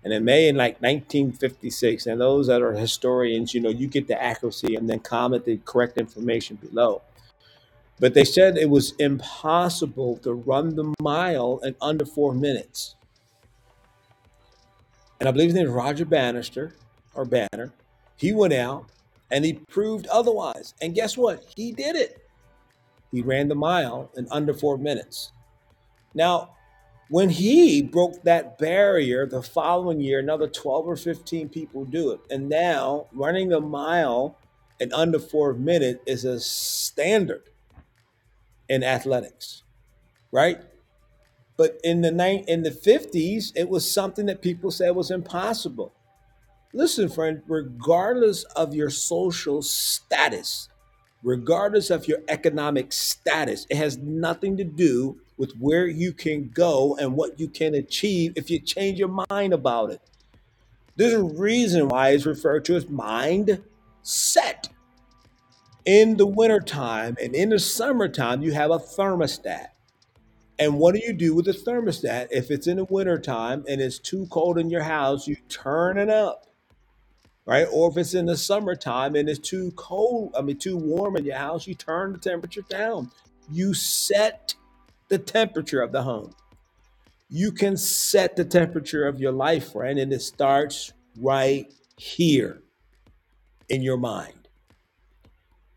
And 0.05 0.13
it 0.13 0.23
may 0.23 0.49
in 0.49 0.57
like 0.57 0.83
1956. 0.83 2.07
And 2.07 2.21
those 2.21 2.47
that 2.47 2.63
are 2.63 2.75
historians, 2.75 3.55
you 3.55 3.61
know, 3.61 3.71
you 3.71 3.89
get 3.89 4.07
the 4.07 4.23
accuracy 4.23 4.75
and 4.75 4.89
then 4.89 5.01
comment 5.01 5.47
the 5.47 5.59
correct 5.65 5.97
information 5.97 6.57
below. 6.57 7.03
But 7.99 8.13
they 8.13 8.25
said 8.25 8.59
it 8.59 8.69
was 8.69 8.93
impossible 8.99 10.19
to 10.19 10.35
run 10.35 10.77
the 10.77 10.95
mile 11.01 11.61
in 11.63 11.75
under 11.81 12.05
four 12.05 12.35
minutes. 12.35 12.97
And 15.21 15.29
I 15.29 15.33
believe 15.33 15.49
his 15.49 15.55
name 15.55 15.67
is 15.67 15.73
Roger 15.73 16.05
Bannister 16.05 16.75
or 17.15 17.25
Banner. 17.25 17.73
He 18.17 18.33
went 18.33 18.53
out 18.53 18.87
and 19.31 19.45
he 19.45 19.55
proved 19.55 20.07
otherwise. 20.09 20.75
And 20.83 20.95
guess 20.95 21.17
what? 21.17 21.45
He 21.57 21.73
did 21.73 21.97
it. 21.97 22.29
He 23.11 23.23
ran 23.23 23.49
the 23.49 23.55
mile 23.55 24.11
in 24.17 24.27
under 24.31 24.53
four 24.53 24.77
minutes. 24.77 25.33
Now, 26.15 26.51
when 27.09 27.31
he 27.31 27.83
broke 27.83 28.23
that 28.23 28.59
barrier 28.59 29.27
the 29.27 29.43
following 29.43 30.01
year, 30.01 30.19
another 30.19 30.49
12 30.49 30.87
or 30.87 30.97
15 30.97 31.49
people 31.49 31.85
do 31.85 32.11
it. 32.13 32.21
And 32.31 32.49
now 32.49 33.07
running 33.13 33.53
a 33.53 33.61
mile 33.61 34.39
in 34.81 34.93
under 34.93 35.19
four 35.19 35.53
minutes 35.53 36.01
is 36.07 36.25
a 36.25 36.41
standard 36.41 37.43
in 38.69 38.83
athletics, 38.83 39.63
right? 40.33 40.61
But 41.57 41.79
in 41.85 42.01
the 42.01 42.11
night 42.11 42.45
in 42.49 42.63
the 42.63 42.71
50s, 42.71 43.53
it 43.55 43.69
was 43.69 43.91
something 43.91 44.27
that 44.27 44.43
people 44.43 44.71
said 44.71 44.91
was 44.97 45.11
impossible. 45.11 45.93
Listen, 46.73 47.09
friend, 47.09 47.43
regardless 47.47 48.43
of 48.57 48.75
your 48.75 48.91
social 48.91 49.63
status, 49.63 50.69
regardless 51.23 51.91
of 51.91 52.09
your 52.09 52.19
economic 52.29 52.93
status, 52.93 53.67
it 53.71 53.77
has 53.77 53.99
nothing 53.99 54.57
to 54.57 54.65
do 54.65 55.21
with 55.37 55.53
where 55.59 55.87
you 55.87 56.13
can 56.13 56.51
go 56.55 56.97
and 56.97 57.15
what 57.15 57.39
you 57.41 57.49
can 57.49 57.75
achieve 57.75 58.33
if 58.37 58.51
you 58.51 58.59
change 58.59 58.99
your 58.99 59.25
mind 59.31 59.53
about 59.53 59.91
it. 59.91 60.01
There's 60.97 61.15
a 61.15 61.23
reason 61.23 61.89
why 61.89 62.11
it's 62.11 62.27
referred 62.27 62.65
to 62.67 62.77
as 62.77 62.89
mind 62.89 63.63
set. 64.03 64.69
In 65.85 66.17
the 66.17 66.27
wintertime 66.27 67.17
and 67.21 67.35
in 67.35 67.51
the 67.51 67.59
summertime, 67.59 68.43
you 68.43 68.53
have 68.53 68.71
a 68.71 68.79
thermostat. 68.79 69.67
And 70.59 70.79
what 70.79 70.95
do 70.95 71.01
you 71.05 71.13
do 71.13 71.35
with 71.35 71.47
the 71.47 71.53
thermostat? 71.53 72.29
If 72.31 72.51
it's 72.51 72.67
in 72.67 72.77
the 72.77 72.85
wintertime 72.85 73.65
and 73.69 73.81
it's 73.81 73.99
too 73.99 74.27
cold 74.31 74.57
in 74.57 74.71
your 74.71 74.85
house, 74.85 75.27
you 75.27 75.37
turn 75.49 75.99
it 75.99 76.09
up, 76.09 76.47
right? 77.45 77.67
Or 77.73 77.91
if 77.91 77.97
it's 77.97 78.15
in 78.15 78.27
the 78.27 78.37
summertime 78.37 79.17
and 79.17 79.29
it's 79.29 79.41
too 79.41 79.73
cold, 79.73 80.33
I 80.39 80.43
mean, 80.43 80.57
too 80.57 80.77
warm 80.77 81.17
in 81.17 81.25
your 81.25 81.37
house, 81.37 81.67
you 81.67 81.75
turn 81.75 82.13
the 82.13 82.19
temperature 82.19 82.63
down. 82.69 83.11
You 83.51 83.75
set 83.75 84.55
the 85.15 85.19
temperature 85.19 85.81
of 85.81 85.93
the 85.93 86.03
home. 86.03 86.33
You 87.29 87.53
can 87.53 87.77
set 87.77 88.35
the 88.35 88.45
temperature 88.45 89.07
of 89.07 89.21
your 89.21 89.31
life, 89.31 89.71
friend, 89.71 89.97
and 89.97 90.13
it 90.13 90.23
starts 90.23 90.93
right 91.21 91.73
here 91.97 92.65
in 93.69 93.81
your 93.81 93.97
mind. 93.97 94.49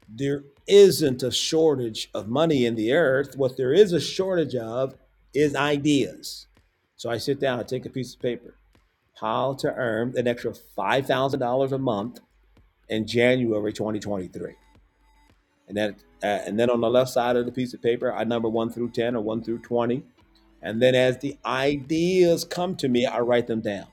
There 0.10 0.46
isn't 0.68 1.22
a 1.22 1.30
shortage 1.32 2.10
of 2.16 2.28
money 2.28 2.66
in 2.66 2.74
the 2.74 2.94
earth. 2.94 3.38
What 3.38 3.58
there 3.58 3.74
is 3.74 3.94
a 3.94 4.00
shortage 4.00 4.56
of 4.56 4.96
is 5.36 5.56
ideas. 5.56 6.48
So 6.96 7.12
I 7.12 7.20
sit 7.20 7.40
down, 7.40 7.60
I 7.60 7.64
take 7.64 7.86
a 7.86 7.92
piece 7.92 8.16
of 8.16 8.20
paper, 8.20 8.56
how 9.22 9.54
to 9.60 9.72
earn 9.72 10.14
an 10.18 10.28
extra 10.28 10.52
$5,000 10.52 11.72
a 11.72 11.78
month 11.78 12.22
in 12.90 13.06
January 13.06 13.72
2023. 13.72 14.56
And 15.68 15.76
then, 15.76 15.96
uh, 16.24 16.40
and 16.46 16.60
then 16.60 16.70
on 16.70 16.82
the 16.82 16.90
left 16.90 17.10
side 17.12 17.36
of 17.36 17.46
the 17.46 17.52
piece 17.52 17.74
of 17.74 17.82
paper, 17.82 18.14
I 18.14 18.24
number 18.24 18.50
one 18.50 18.70
through 18.70 18.92
10 18.92 19.16
or 19.16 19.22
one 19.22 19.44
through 19.44 19.60
20. 19.60 20.04
And 20.62 20.82
then 20.82 20.96
as 20.96 21.18
the 21.20 21.38
ideas 21.46 22.44
come 22.44 22.76
to 22.78 22.88
me, 22.88 23.06
I 23.06 23.20
write 23.20 23.48
them 23.48 23.62
down. 23.62 23.88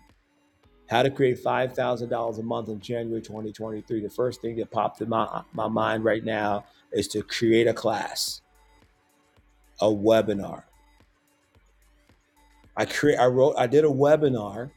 How 0.89 1.03
to 1.03 1.11
create 1.11 1.43
$5,000 1.43 2.39
a 2.39 2.43
month 2.43 2.69
in 2.69 2.81
January 2.81 3.23
2023. 3.23 4.01
The 4.01 4.11
first 4.11 4.41
thing 4.41 4.57
that 4.57 4.71
popped 4.71 5.01
in 5.01 5.09
my, 5.09 5.43
my 5.53 5.69
mind 5.69 6.05
right 6.05 6.25
now 6.25 6.67
is 6.93 7.09
to 7.09 7.23
create 7.23 7.67
a 7.67 7.75
class, 7.75 8.43
a 9.81 9.87
webinar. 9.87 10.65
I 12.77 12.85
create 12.87 13.19
I 13.19 13.27
wrote 13.27 13.55
I 13.57 13.67
did 13.67 13.85
a 13.85 13.89
webinar, 13.89 14.71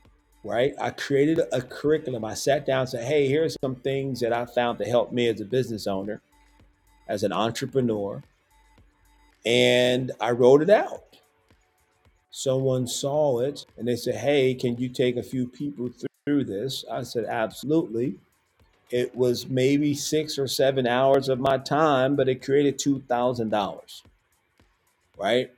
right? 0.44 0.74
I 0.80 0.92
created 0.92 1.42
a 1.52 1.62
curriculum. 1.62 2.24
I 2.24 2.36
sat 2.36 2.66
down 2.66 2.82
and 2.82 2.90
said, 2.90 3.04
"Hey, 3.06 3.28
here's 3.28 3.58
some 3.62 3.76
things 3.76 4.20
that 4.20 4.34
I 4.34 4.46
found 4.46 4.78
to 4.80 4.86
help 4.86 5.12
me 5.12 5.28
as 5.28 5.42
a 5.42 5.46
business 5.46 5.88
owner, 5.88 6.22
as 7.08 7.24
an 7.24 7.34
entrepreneur." 7.34 8.24
And 9.46 10.12
I 10.20 10.32
wrote 10.32 10.62
it 10.62 10.70
out. 10.70 11.08
Someone 12.30 12.86
saw 12.86 13.40
it 13.40 13.66
and 13.78 13.88
they 13.88 13.96
said, 13.96 14.16
Hey, 14.16 14.54
can 14.54 14.78
you 14.78 14.90
take 14.90 15.16
a 15.16 15.24
few 15.24 15.48
people 15.48 15.90
through 16.26 16.44
this? 16.44 16.84
I 16.92 17.04
said, 17.04 17.26
Absolutely. 17.26 18.16
It 18.92 19.16
was 19.16 19.48
maybe 19.48 19.94
six 19.94 20.38
or 20.38 20.48
seven 20.48 20.86
hours 20.86 21.30
of 21.30 21.40
my 21.40 21.58
time, 21.58 22.16
but 22.16 22.30
it 22.30 22.44
created 22.44 22.78
$2,000, 22.78 24.02
right? 25.18 25.52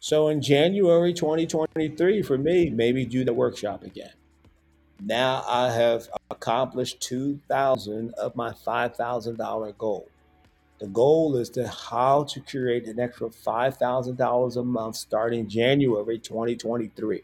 So 0.00 0.28
in 0.28 0.40
January 0.40 1.12
2023, 1.12 2.22
for 2.22 2.38
me, 2.38 2.70
maybe 2.70 3.04
do 3.04 3.24
the 3.24 3.34
workshop 3.34 3.82
again. 3.82 4.12
Now 5.00 5.44
I 5.46 5.70
have 5.70 6.08
accomplished 6.30 7.00
2,000 7.00 8.14
of 8.14 8.36
my 8.36 8.52
$5,000 8.52 9.76
goal. 9.76 10.08
The 10.82 10.88
goal 10.88 11.36
is 11.36 11.48
to 11.50 11.68
how 11.68 12.24
to 12.24 12.40
create 12.40 12.88
an 12.88 12.98
extra 12.98 13.28
$5,000 13.28 14.56
a 14.56 14.64
month 14.64 14.96
starting 14.96 15.48
January 15.48 16.18
2023. 16.18 17.22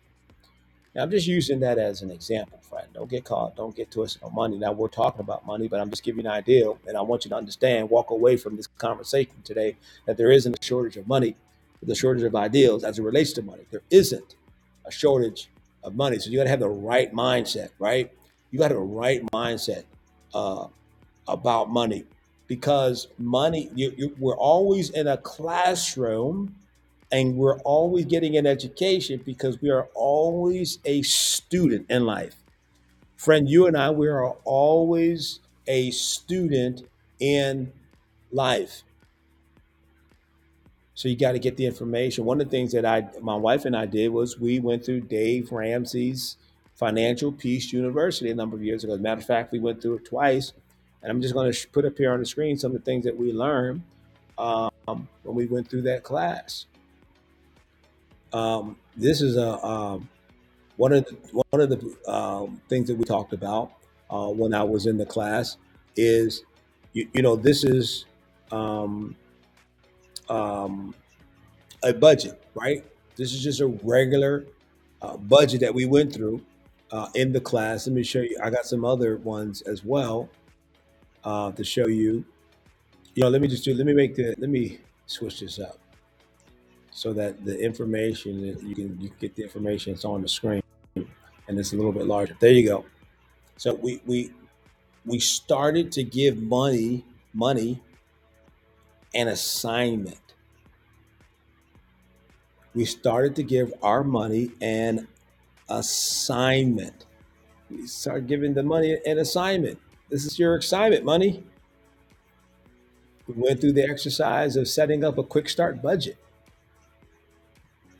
Now, 0.94 1.02
I'm 1.02 1.10
just 1.10 1.26
using 1.26 1.58
that 1.58 1.76
as 1.76 2.02
an 2.02 2.12
example, 2.12 2.60
friend. 2.62 2.86
Don't 2.94 3.10
get 3.10 3.24
caught. 3.24 3.56
Don't 3.56 3.74
get 3.74 3.90
twisted 3.90 4.22
on 4.22 4.32
money. 4.32 4.58
Now, 4.58 4.70
we're 4.70 4.86
talking 4.86 5.22
about 5.22 5.44
money, 5.44 5.66
but 5.66 5.80
I'm 5.80 5.90
just 5.90 6.04
giving 6.04 6.24
you 6.24 6.30
an 6.30 6.36
idea. 6.36 6.70
And 6.86 6.96
I 6.96 7.00
want 7.00 7.24
you 7.24 7.30
to 7.30 7.34
understand, 7.34 7.90
walk 7.90 8.10
away 8.10 8.36
from 8.36 8.54
this 8.54 8.68
conversation 8.68 9.34
today 9.42 9.74
that 10.06 10.16
there 10.16 10.30
isn't 10.30 10.56
a 10.56 10.64
shortage 10.64 10.96
of 10.96 11.08
money, 11.08 11.34
the 11.82 11.96
shortage 11.96 12.22
of 12.22 12.36
ideals 12.36 12.84
as 12.84 13.00
it 13.00 13.02
relates 13.02 13.32
to 13.32 13.42
money. 13.42 13.64
There 13.72 13.82
isn't 13.90 14.36
a 14.84 14.92
shortage 14.92 15.50
of 15.82 15.96
money. 15.96 16.20
So 16.20 16.30
you 16.30 16.38
got 16.38 16.44
to 16.44 16.50
have 16.50 16.60
the 16.60 16.68
right 16.68 17.12
mindset, 17.12 17.70
right? 17.80 18.12
You 18.52 18.60
got 18.60 18.68
to 18.68 18.74
have 18.74 18.82
a 18.82 18.86
right 18.86 19.26
mindset 19.32 19.82
uh, 20.32 20.68
about 21.26 21.70
money 21.70 22.04
because 22.48 23.06
money 23.18 23.70
you, 23.74 23.94
you, 23.96 24.16
we're 24.18 24.36
always 24.36 24.90
in 24.90 25.06
a 25.06 25.18
classroom 25.18 26.56
and 27.12 27.36
we're 27.36 27.58
always 27.60 28.06
getting 28.06 28.36
an 28.36 28.46
education 28.46 29.22
because 29.24 29.60
we 29.60 29.70
are 29.70 29.88
always 29.94 30.78
a 30.84 31.02
student 31.02 31.86
in 31.88 32.04
life. 32.04 32.36
Friend 33.16 33.48
you 33.48 33.66
and 33.66 33.76
i 33.76 33.90
we 33.90 34.08
are 34.08 34.30
always 34.44 35.40
a 35.66 35.90
student 35.90 36.82
in 37.20 37.72
life. 38.32 38.82
So 40.94 41.08
you 41.08 41.16
got 41.16 41.32
to 41.32 41.38
get 41.38 41.56
the 41.56 41.66
information. 41.66 42.24
One 42.24 42.40
of 42.40 42.48
the 42.48 42.50
things 42.50 42.72
that 42.72 42.86
i 42.86 43.06
my 43.20 43.36
wife 43.36 43.66
and 43.66 43.76
i 43.76 43.84
did 43.84 44.08
was 44.08 44.40
we 44.40 44.58
went 44.58 44.84
through 44.84 45.02
dave 45.02 45.52
ramsey's 45.52 46.36
financial 46.74 47.32
peace 47.32 47.72
university 47.72 48.30
a 48.30 48.34
number 48.34 48.56
of 48.56 48.64
years 48.64 48.84
ago. 48.84 48.94
As 48.94 49.00
a 49.00 49.02
matter 49.02 49.20
of 49.20 49.26
fact 49.26 49.52
we 49.52 49.58
went 49.58 49.82
through 49.82 49.96
it 49.96 50.06
twice 50.06 50.52
and 51.02 51.10
I'm 51.10 51.20
just 51.22 51.34
going 51.34 51.52
to 51.52 51.68
put 51.68 51.84
up 51.84 51.96
here 51.96 52.12
on 52.12 52.20
the 52.20 52.26
screen 52.26 52.56
some 52.56 52.74
of 52.74 52.78
the 52.78 52.84
things 52.84 53.04
that 53.04 53.16
we 53.16 53.32
learned 53.32 53.82
um, 54.36 54.70
when 55.22 55.34
we 55.34 55.46
went 55.46 55.68
through 55.68 55.82
that 55.82 56.02
class. 56.02 56.66
Um, 58.32 58.76
this 58.96 59.20
is 59.20 59.36
a 59.36 59.64
um, 59.64 60.08
one 60.76 60.92
of 60.92 61.04
the, 61.06 61.42
one 61.50 61.60
of 61.60 61.70
the 61.70 62.12
um, 62.12 62.60
things 62.68 62.88
that 62.88 62.96
we 62.96 63.04
talked 63.04 63.32
about 63.32 63.72
uh, 64.10 64.28
when 64.28 64.54
I 64.54 64.62
was 64.62 64.86
in 64.86 64.96
the 64.96 65.06
class 65.06 65.56
is 65.96 66.44
you, 66.92 67.08
you 67.12 67.22
know 67.22 67.36
this 67.36 67.64
is 67.64 68.04
um, 68.52 69.16
um, 70.28 70.94
a 71.82 71.92
budget, 71.92 72.42
right? 72.54 72.84
This 73.16 73.32
is 73.32 73.42
just 73.42 73.60
a 73.60 73.66
regular 73.66 74.44
uh, 75.00 75.16
budget 75.16 75.60
that 75.60 75.74
we 75.74 75.86
went 75.86 76.12
through 76.12 76.42
uh, 76.92 77.08
in 77.14 77.32
the 77.32 77.40
class. 77.40 77.86
Let 77.86 77.96
me 77.96 78.02
show 78.02 78.20
you. 78.20 78.38
I 78.42 78.50
got 78.50 78.66
some 78.66 78.84
other 78.84 79.16
ones 79.16 79.62
as 79.62 79.84
well 79.84 80.28
uh, 81.24 81.52
to 81.52 81.64
show 81.64 81.88
you. 81.88 82.24
You 83.14 83.24
know, 83.24 83.30
let 83.30 83.40
me 83.40 83.48
just 83.48 83.64
do. 83.64 83.74
Let 83.74 83.86
me 83.86 83.94
make 83.94 84.14
the. 84.14 84.34
Let 84.38 84.50
me 84.50 84.78
switch 85.06 85.40
this 85.40 85.58
up 85.58 85.78
so 86.90 87.12
that 87.12 87.44
the 87.44 87.58
information 87.58 88.44
you 88.44 88.74
can 88.74 89.00
you 89.00 89.08
can 89.08 89.18
get 89.20 89.34
the 89.36 89.42
information. 89.42 89.94
It's 89.94 90.04
on 90.04 90.22
the 90.22 90.28
screen 90.28 90.62
and 90.96 91.58
it's 91.58 91.72
a 91.72 91.76
little 91.76 91.92
bit 91.92 92.06
larger. 92.06 92.36
There 92.40 92.52
you 92.52 92.66
go. 92.66 92.84
So 93.56 93.74
we 93.74 94.00
we 94.04 94.32
we 95.06 95.18
started 95.18 95.92
to 95.92 96.02
give 96.02 96.38
money 96.38 97.04
money 97.32 97.82
an 99.14 99.28
assignment. 99.28 100.20
We 102.74 102.84
started 102.84 103.34
to 103.36 103.42
give 103.42 103.72
our 103.82 104.04
money 104.04 104.50
an 104.60 105.08
assignment. 105.68 107.06
We 107.70 107.86
started 107.86 108.26
giving 108.26 108.54
the 108.54 108.62
money 108.62 108.98
an 109.04 109.18
assignment. 109.18 109.78
This 110.10 110.24
is 110.24 110.38
your 110.38 110.56
assignment, 110.56 111.04
money. 111.04 111.44
We 113.26 113.34
went 113.36 113.60
through 113.60 113.72
the 113.72 113.88
exercise 113.88 114.56
of 114.56 114.68
setting 114.68 115.04
up 115.04 115.18
a 115.18 115.22
quick 115.22 115.48
start 115.48 115.82
budget, 115.82 116.16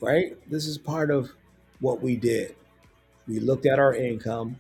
right? 0.01 0.37
This 0.51 0.67
is 0.67 0.79
part 0.79 1.11
of 1.11 1.31
what 1.81 2.01
we 2.01 2.17
did. 2.17 2.57
We 3.27 3.41
looked 3.41 3.67
at 3.67 3.79
our 3.79 3.95
income. 3.95 4.59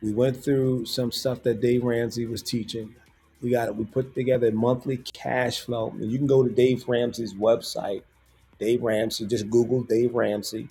We 0.00 0.12
went 0.12 0.42
through 0.42 0.86
some 0.86 1.10
stuff 1.10 1.42
that 1.42 1.60
Dave 1.60 1.82
Ramsey 1.82 2.26
was 2.26 2.42
teaching. 2.42 2.94
We 3.42 3.50
got. 3.50 3.74
We 3.74 3.84
put 3.84 4.14
together 4.14 4.48
a 4.48 4.52
monthly 4.52 4.98
cash 4.98 5.60
flow. 5.60 5.90
And 5.90 6.10
you 6.10 6.18
can 6.18 6.28
go 6.28 6.44
to 6.44 6.50
Dave 6.50 6.84
Ramsey's 6.86 7.34
website, 7.34 8.02
Dave 8.60 8.82
Ramsey. 8.82 9.26
Just 9.26 9.50
Google 9.50 9.82
Dave 9.82 10.14
Ramsey 10.14 10.68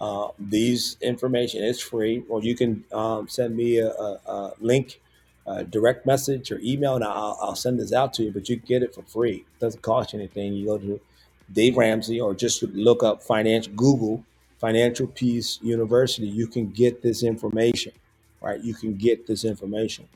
uh, 0.00 0.28
these 0.38 0.96
information 1.00 1.62
is 1.62 1.80
free, 1.80 2.22
or 2.28 2.42
you 2.42 2.54
can 2.54 2.84
um, 2.92 3.28
send 3.28 3.56
me 3.56 3.78
a, 3.78 3.88
a, 3.88 4.20
a 4.26 4.52
link, 4.60 5.00
a 5.46 5.64
direct 5.64 6.06
message, 6.06 6.50
or 6.50 6.58
email, 6.62 6.96
and 6.96 7.04
I'll, 7.04 7.38
I'll 7.40 7.54
send 7.54 7.78
this 7.78 7.92
out 7.92 8.12
to 8.14 8.24
you. 8.24 8.32
But 8.32 8.48
you 8.48 8.56
get 8.56 8.82
it 8.82 8.94
for 8.94 9.02
free; 9.02 9.36
it 9.36 9.60
doesn't 9.60 9.82
cost 9.82 10.12
you 10.12 10.18
anything. 10.18 10.54
You 10.54 10.66
go 10.66 10.78
to 10.78 11.00
Dave 11.52 11.76
Ramsey, 11.76 12.20
or 12.20 12.34
just 12.34 12.62
look 12.62 13.02
up 13.02 13.22
financial 13.22 13.72
Google 13.74 14.24
Financial 14.58 15.06
Peace 15.06 15.58
University. 15.62 16.26
You 16.28 16.46
can 16.46 16.70
get 16.70 17.02
this 17.02 17.22
information, 17.22 17.92
right? 18.40 18.60
You 18.62 18.74
can 18.74 18.94
get 18.94 19.26
this 19.26 19.44
information. 19.44 20.08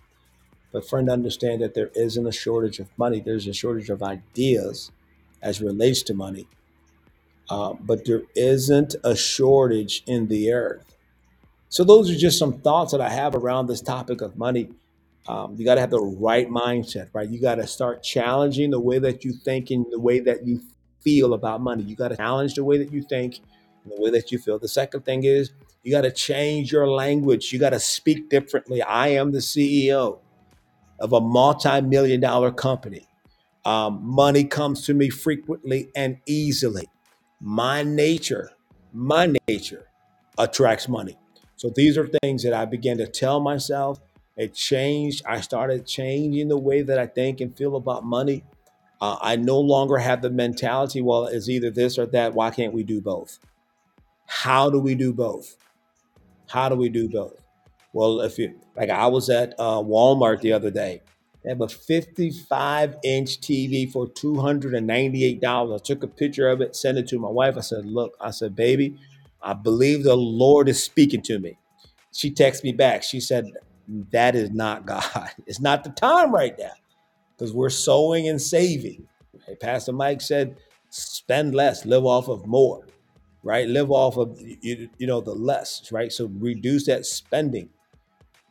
But 0.72 0.88
friend, 0.88 1.10
understand 1.10 1.62
that 1.62 1.74
there 1.74 1.90
isn't 1.94 2.26
a 2.26 2.32
shortage 2.32 2.78
of 2.78 2.88
money. 2.96 3.20
There's 3.20 3.46
a 3.46 3.52
shortage 3.52 3.90
of 3.90 4.02
ideas 4.02 4.92
as 5.42 5.60
relates 5.60 6.02
to 6.04 6.14
money 6.14 6.46
uh, 7.50 7.74
but 7.80 8.04
there 8.04 8.22
isn't 8.36 8.94
a 9.02 9.16
shortage 9.16 10.04
in 10.06 10.28
the 10.28 10.52
earth. 10.52 10.96
So, 11.68 11.84
those 11.84 12.10
are 12.10 12.16
just 12.16 12.38
some 12.38 12.60
thoughts 12.60 12.92
that 12.92 13.00
I 13.00 13.10
have 13.10 13.34
around 13.34 13.66
this 13.66 13.80
topic 13.80 14.20
of 14.20 14.36
money. 14.36 14.70
Um, 15.28 15.54
you 15.56 15.64
got 15.64 15.74
to 15.76 15.80
have 15.80 15.90
the 15.90 16.00
right 16.00 16.48
mindset, 16.48 17.08
right? 17.12 17.28
You 17.28 17.40
got 17.40 17.56
to 17.56 17.66
start 17.66 18.02
challenging 18.02 18.70
the 18.70 18.80
way 18.80 18.98
that 18.98 19.24
you 19.24 19.32
think 19.32 19.70
and 19.70 19.86
the 19.90 20.00
way 20.00 20.20
that 20.20 20.46
you 20.46 20.60
feel 21.02 21.34
about 21.34 21.60
money. 21.60 21.82
You 21.82 21.96
got 21.96 22.08
to 22.08 22.16
challenge 22.16 22.54
the 22.54 22.64
way 22.64 22.78
that 22.78 22.92
you 22.92 23.02
think 23.02 23.40
and 23.84 23.92
the 23.92 24.00
way 24.00 24.10
that 24.10 24.32
you 24.32 24.38
feel. 24.38 24.58
The 24.58 24.68
second 24.68 25.04
thing 25.04 25.24
is 25.24 25.52
you 25.82 25.92
got 25.92 26.02
to 26.02 26.10
change 26.10 26.72
your 26.72 26.88
language. 26.88 27.52
You 27.52 27.58
got 27.58 27.70
to 27.70 27.80
speak 27.80 28.28
differently. 28.28 28.82
I 28.82 29.08
am 29.08 29.32
the 29.32 29.38
CEO 29.38 30.18
of 30.98 31.12
a 31.12 31.20
multi 31.20 31.80
million 31.80 32.20
dollar 32.20 32.50
company. 32.50 33.06
Um, 33.64 34.00
money 34.02 34.44
comes 34.44 34.86
to 34.86 34.94
me 34.94 35.10
frequently 35.10 35.90
and 35.94 36.18
easily. 36.26 36.88
My 37.40 37.82
nature, 37.82 38.50
my 38.92 39.34
nature 39.48 39.86
attracts 40.38 40.88
money. 40.88 41.16
So 41.56 41.70
these 41.74 41.98
are 41.98 42.08
things 42.22 42.42
that 42.42 42.54
I 42.54 42.64
began 42.64 42.96
to 42.98 43.06
tell 43.06 43.40
myself. 43.40 44.00
It 44.40 44.54
changed. 44.54 45.22
I 45.26 45.42
started 45.42 45.86
changing 45.86 46.48
the 46.48 46.56
way 46.56 46.80
that 46.80 46.98
I 46.98 47.06
think 47.06 47.42
and 47.42 47.54
feel 47.54 47.76
about 47.76 48.06
money. 48.06 48.42
Uh, 48.98 49.18
I 49.20 49.36
no 49.36 49.60
longer 49.60 49.98
have 49.98 50.22
the 50.22 50.30
mentality, 50.30 51.02
well, 51.02 51.26
it's 51.26 51.50
either 51.50 51.70
this 51.70 51.98
or 51.98 52.06
that. 52.06 52.32
Why 52.32 52.48
can't 52.48 52.72
we 52.72 52.82
do 52.82 53.02
both? 53.02 53.38
How 54.24 54.70
do 54.70 54.78
we 54.78 54.94
do 54.94 55.12
both? 55.12 55.58
How 56.48 56.70
do 56.70 56.74
we 56.74 56.88
do 56.88 57.06
both? 57.06 57.34
Well, 57.92 58.22
if 58.22 58.38
you 58.38 58.58
like, 58.74 58.88
I 58.88 59.08
was 59.08 59.28
at 59.28 59.52
uh, 59.58 59.82
Walmart 59.82 60.40
the 60.40 60.54
other 60.54 60.70
day. 60.70 61.02
They 61.44 61.50
have 61.50 61.60
a 61.60 61.68
55 61.68 62.96
inch 63.04 63.42
TV 63.42 63.92
for 63.92 64.06
$298. 64.06 65.74
I 65.74 65.78
took 65.84 66.02
a 66.02 66.08
picture 66.08 66.48
of 66.48 66.62
it, 66.62 66.74
sent 66.74 66.96
it 66.96 67.06
to 67.08 67.18
my 67.18 67.28
wife. 67.28 67.58
I 67.58 67.60
said, 67.60 67.84
Look, 67.84 68.16
I 68.18 68.30
said, 68.30 68.56
baby, 68.56 68.96
I 69.42 69.52
believe 69.52 70.02
the 70.02 70.16
Lord 70.16 70.70
is 70.70 70.82
speaking 70.82 71.20
to 71.24 71.38
me. 71.38 71.58
She 72.10 72.30
texted 72.30 72.64
me 72.64 72.72
back. 72.72 73.02
She 73.02 73.20
said, 73.20 73.52
That 74.12 74.36
is 74.36 74.50
not 74.50 74.86
God. 74.86 75.30
It's 75.46 75.60
not 75.60 75.84
the 75.84 75.90
time 75.90 76.32
right 76.34 76.54
now 76.58 76.72
because 77.36 77.52
we're 77.52 77.70
sowing 77.70 78.28
and 78.28 78.40
saving. 78.40 79.06
Hey, 79.46 79.56
Pastor 79.56 79.92
Mike 79.92 80.20
said, 80.20 80.56
Spend 80.92 81.54
less, 81.54 81.86
live 81.86 82.04
off 82.04 82.28
of 82.28 82.46
more, 82.46 82.84
right? 83.44 83.68
Live 83.68 83.92
off 83.92 84.16
of, 84.16 84.36
you, 84.40 84.88
you 84.98 85.06
know, 85.06 85.20
the 85.20 85.32
less, 85.34 85.92
right? 85.92 86.12
So 86.12 86.26
reduce 86.34 86.86
that 86.86 87.06
spending. 87.06 87.68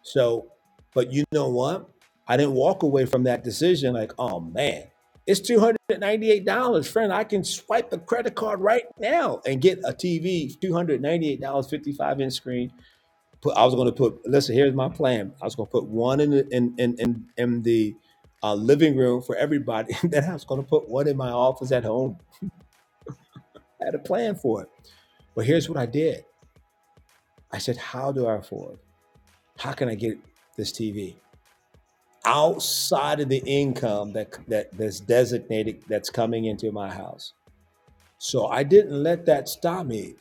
So, 0.04 0.48
but 0.94 1.12
you 1.12 1.26
know 1.34 1.50
what? 1.50 1.90
I 2.30 2.38
didn't 2.38 2.54
walk 2.54 2.84
away 2.84 3.06
from 3.06 3.24
that 3.24 3.44
decision 3.44 3.94
like, 3.94 4.14
oh 4.18 4.40
man, 4.40 4.86
it's 5.28 5.42
$298. 5.42 6.88
Friend, 6.88 7.12
I 7.14 7.24
can 7.26 7.44
swipe 7.44 7.92
a 7.92 7.98
credit 7.98 8.36
card 8.36 8.62
right 8.62 8.86
now 9.00 9.42
and 9.46 9.62
get 9.62 9.80
a 9.80 9.92
TV, 9.92 10.58
$298, 10.58 11.70
55 11.70 12.22
inch 12.22 12.34
screen. 12.34 12.72
Put, 13.42 13.56
I 13.56 13.66
was 13.66 13.76
going 13.76 13.88
to 13.88 13.94
put, 13.94 14.28
listen, 14.28 14.56
here's 14.56 14.74
my 14.74 14.90
plan. 14.90 15.34
I 15.42 15.46
was 15.46 15.56
going 15.56 15.68
to 15.68 15.72
put 15.72 15.86
one 15.86 16.20
in 16.20 16.32
the, 16.32 16.48
in, 16.50 16.76
in, 16.78 16.96
in, 17.00 17.26
in 17.38 17.62
the 17.64 17.96
uh, 18.44 18.54
living 18.54 18.98
room 18.98 19.22
for 19.22 19.36
everybody. 19.36 19.96
then 20.04 20.26
I 20.26 20.34
was 20.34 20.46
going 20.46 20.62
to 20.62 20.68
put 20.68 20.90
one 20.90 21.08
in 21.08 21.18
my 21.18 21.30
office 21.32 21.72
at 21.72 21.86
home. 21.86 22.18
I 23.82 23.86
had 23.86 23.96
a 23.96 24.00
plan 24.00 24.36
for 24.36 24.64
it. 24.64 24.70
But 25.36 25.46
here's 25.46 25.70
what 25.70 25.78
I 25.78 25.86
did 25.86 26.26
I 27.52 27.60
said, 27.60 27.78
how 27.78 28.12
do 28.12 28.28
I 28.28 28.38
afford? 28.38 28.80
How 29.58 29.74
can 29.74 29.90
I 29.90 29.96
get 29.96 30.18
this 30.58 30.72
TV? 30.72 31.16
outside 32.26 33.20
of 33.20 33.30
the 33.30 33.42
income 33.46 34.14
that, 34.14 34.38
that 34.48 34.72
that's 34.78 35.00
designated 35.00 35.84
that's 35.88 36.10
coming 36.10 36.46
into 36.46 36.72
my 36.72 36.90
house. 36.90 37.34
So 38.18 38.48
I 38.48 38.64
didn't 38.64 39.02
let 39.02 39.26
that 39.26 39.48
stop 39.50 39.86
me. 39.86 40.16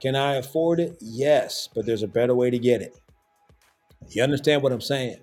Can 0.00 0.14
I 0.14 0.34
afford 0.34 0.80
it? 0.80 0.96
Yes, 1.00 1.68
but 1.74 1.86
there's 1.86 2.02
a 2.02 2.08
better 2.08 2.34
way 2.34 2.50
to 2.50 2.58
get 2.58 2.82
it. 2.82 2.96
You 4.08 4.22
understand 4.22 4.62
what 4.62 4.72
I'm 4.72 4.80
saying? 4.80 5.18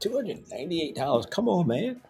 $298. 0.00 1.30
Come 1.30 1.48
on, 1.48 1.66
man. 1.66 2.00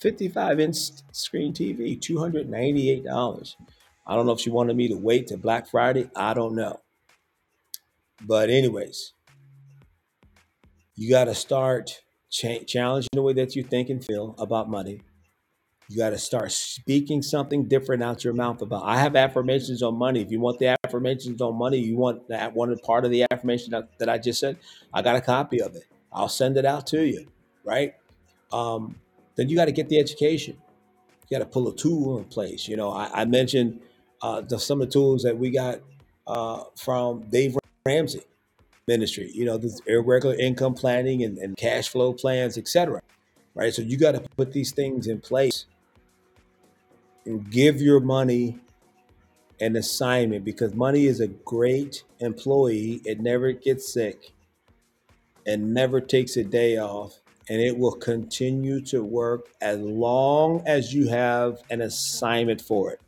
55 0.00 0.60
inch 0.60 0.76
screen 1.12 1.52
TV, 1.52 1.98
$298. 1.98 3.54
I 4.04 4.16
don't 4.16 4.26
know 4.26 4.32
if 4.32 4.40
she 4.40 4.50
wanted 4.50 4.76
me 4.76 4.88
to 4.88 4.96
wait 4.96 5.28
to 5.28 5.36
Black 5.36 5.68
Friday. 5.68 6.10
I 6.16 6.34
don't 6.34 6.56
know. 6.56 6.80
But, 8.20 8.50
anyways, 8.50 9.12
you 10.96 11.10
got 11.10 11.24
to 11.24 11.34
start 11.34 12.02
Ch- 12.30 12.66
challenging 12.66 13.10
the 13.12 13.22
way 13.22 13.34
that 13.34 13.54
you 13.54 13.62
think 13.62 13.90
and 13.90 14.04
feel 14.04 14.34
about 14.38 14.70
money. 14.70 15.02
You 15.92 15.98
got 15.98 16.10
to 16.10 16.18
start 16.18 16.50
speaking 16.52 17.20
something 17.20 17.64
different 17.64 18.02
out 18.02 18.24
your 18.24 18.32
mouth 18.32 18.62
about. 18.62 18.84
I 18.86 18.98
have 18.98 19.14
affirmations 19.14 19.82
on 19.82 19.94
money. 19.94 20.22
If 20.22 20.30
you 20.30 20.40
want 20.40 20.58
the 20.58 20.74
affirmations 20.86 21.42
on 21.42 21.54
money, 21.54 21.76
you 21.76 21.98
want 21.98 22.28
that 22.28 22.54
one 22.54 22.74
part 22.78 23.04
of 23.04 23.10
the 23.10 23.26
affirmation 23.30 23.72
that, 23.72 23.98
that 23.98 24.08
I 24.08 24.16
just 24.16 24.40
said. 24.40 24.56
I 24.94 25.02
got 25.02 25.16
a 25.16 25.20
copy 25.20 25.60
of 25.60 25.76
it. 25.76 25.84
I'll 26.10 26.30
send 26.30 26.56
it 26.56 26.64
out 26.64 26.86
to 26.88 27.06
you. 27.06 27.26
Right. 27.62 27.94
Um, 28.50 28.96
then 29.36 29.50
you 29.50 29.56
got 29.56 29.66
to 29.66 29.72
get 29.72 29.90
the 29.90 29.98
education. 29.98 30.56
You 31.28 31.38
got 31.38 31.44
to 31.44 31.50
pull 31.50 31.68
a 31.68 31.76
tool 31.76 32.16
in 32.16 32.24
place. 32.24 32.66
You 32.66 32.78
know, 32.78 32.90
I, 32.90 33.10
I 33.12 33.24
mentioned 33.26 33.78
uh, 34.22 34.40
the, 34.40 34.58
some 34.58 34.80
of 34.80 34.88
the 34.88 34.92
tools 34.94 35.22
that 35.24 35.36
we 35.36 35.50
got 35.50 35.80
uh, 36.26 36.64
from 36.74 37.24
Dave 37.28 37.58
Ramsey 37.84 38.22
ministry, 38.88 39.30
you 39.34 39.44
know, 39.44 39.58
this 39.58 39.78
irregular 39.86 40.36
income 40.36 40.72
planning 40.72 41.22
and, 41.22 41.36
and 41.36 41.54
cash 41.58 41.90
flow 41.90 42.14
plans, 42.14 42.56
etc. 42.56 43.02
Right. 43.54 43.74
So 43.74 43.82
you 43.82 43.98
got 43.98 44.12
to 44.12 44.20
put 44.38 44.54
these 44.54 44.72
things 44.72 45.06
in 45.06 45.20
place 45.20 45.66
give 47.50 47.80
your 47.80 48.00
money 48.00 48.58
an 49.60 49.76
assignment 49.76 50.44
because 50.44 50.74
money 50.74 51.06
is 51.06 51.20
a 51.20 51.28
great 51.28 52.02
employee. 52.18 53.00
It 53.04 53.20
never 53.20 53.52
gets 53.52 53.92
sick 53.92 54.32
and 55.46 55.72
never 55.72 56.00
takes 56.00 56.36
a 56.36 56.44
day 56.44 56.78
off. 56.78 57.18
And 57.48 57.60
it 57.60 57.76
will 57.76 57.92
continue 57.92 58.80
to 58.82 59.02
work 59.02 59.48
as 59.60 59.78
long 59.80 60.62
as 60.66 60.94
you 60.94 61.08
have 61.08 61.60
an 61.70 61.80
assignment 61.80 62.60
for 62.60 62.92
it. 62.92 63.00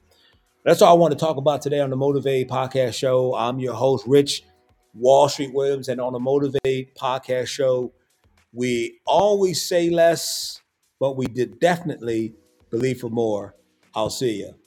That's 0.65 0.83
all 0.83 0.95
I 0.95 0.99
want 0.99 1.13
to 1.13 1.19
talk 1.19 1.37
about 1.37 1.63
today 1.63 1.81
on 1.81 1.91
the 1.91 1.97
Motivate 1.97 2.49
Podcast 2.49 2.95
Show. 2.95 3.35
I'm 3.35 3.61
your 3.61 3.75
host, 3.75 4.05
Rich 4.07 4.45
Wall 4.95 5.29
Street 5.29 5.53
Williams, 5.53 5.89
and 5.89 6.01
on 6.01 6.13
the 6.13 6.19
Motivate 6.19 6.95
podcast 6.95 7.49
show, 7.49 7.93
we 8.53 8.99
always 9.07 9.67
say 9.69 9.91
less, 9.91 10.63
but 11.01 11.17
we 11.17 11.27
did 11.27 11.61
definitely 11.61 12.35
believe 12.71 13.01
for 13.01 13.11
more. 13.11 13.55
I'll 13.95 14.11
see 14.11 14.41
you. 14.41 14.64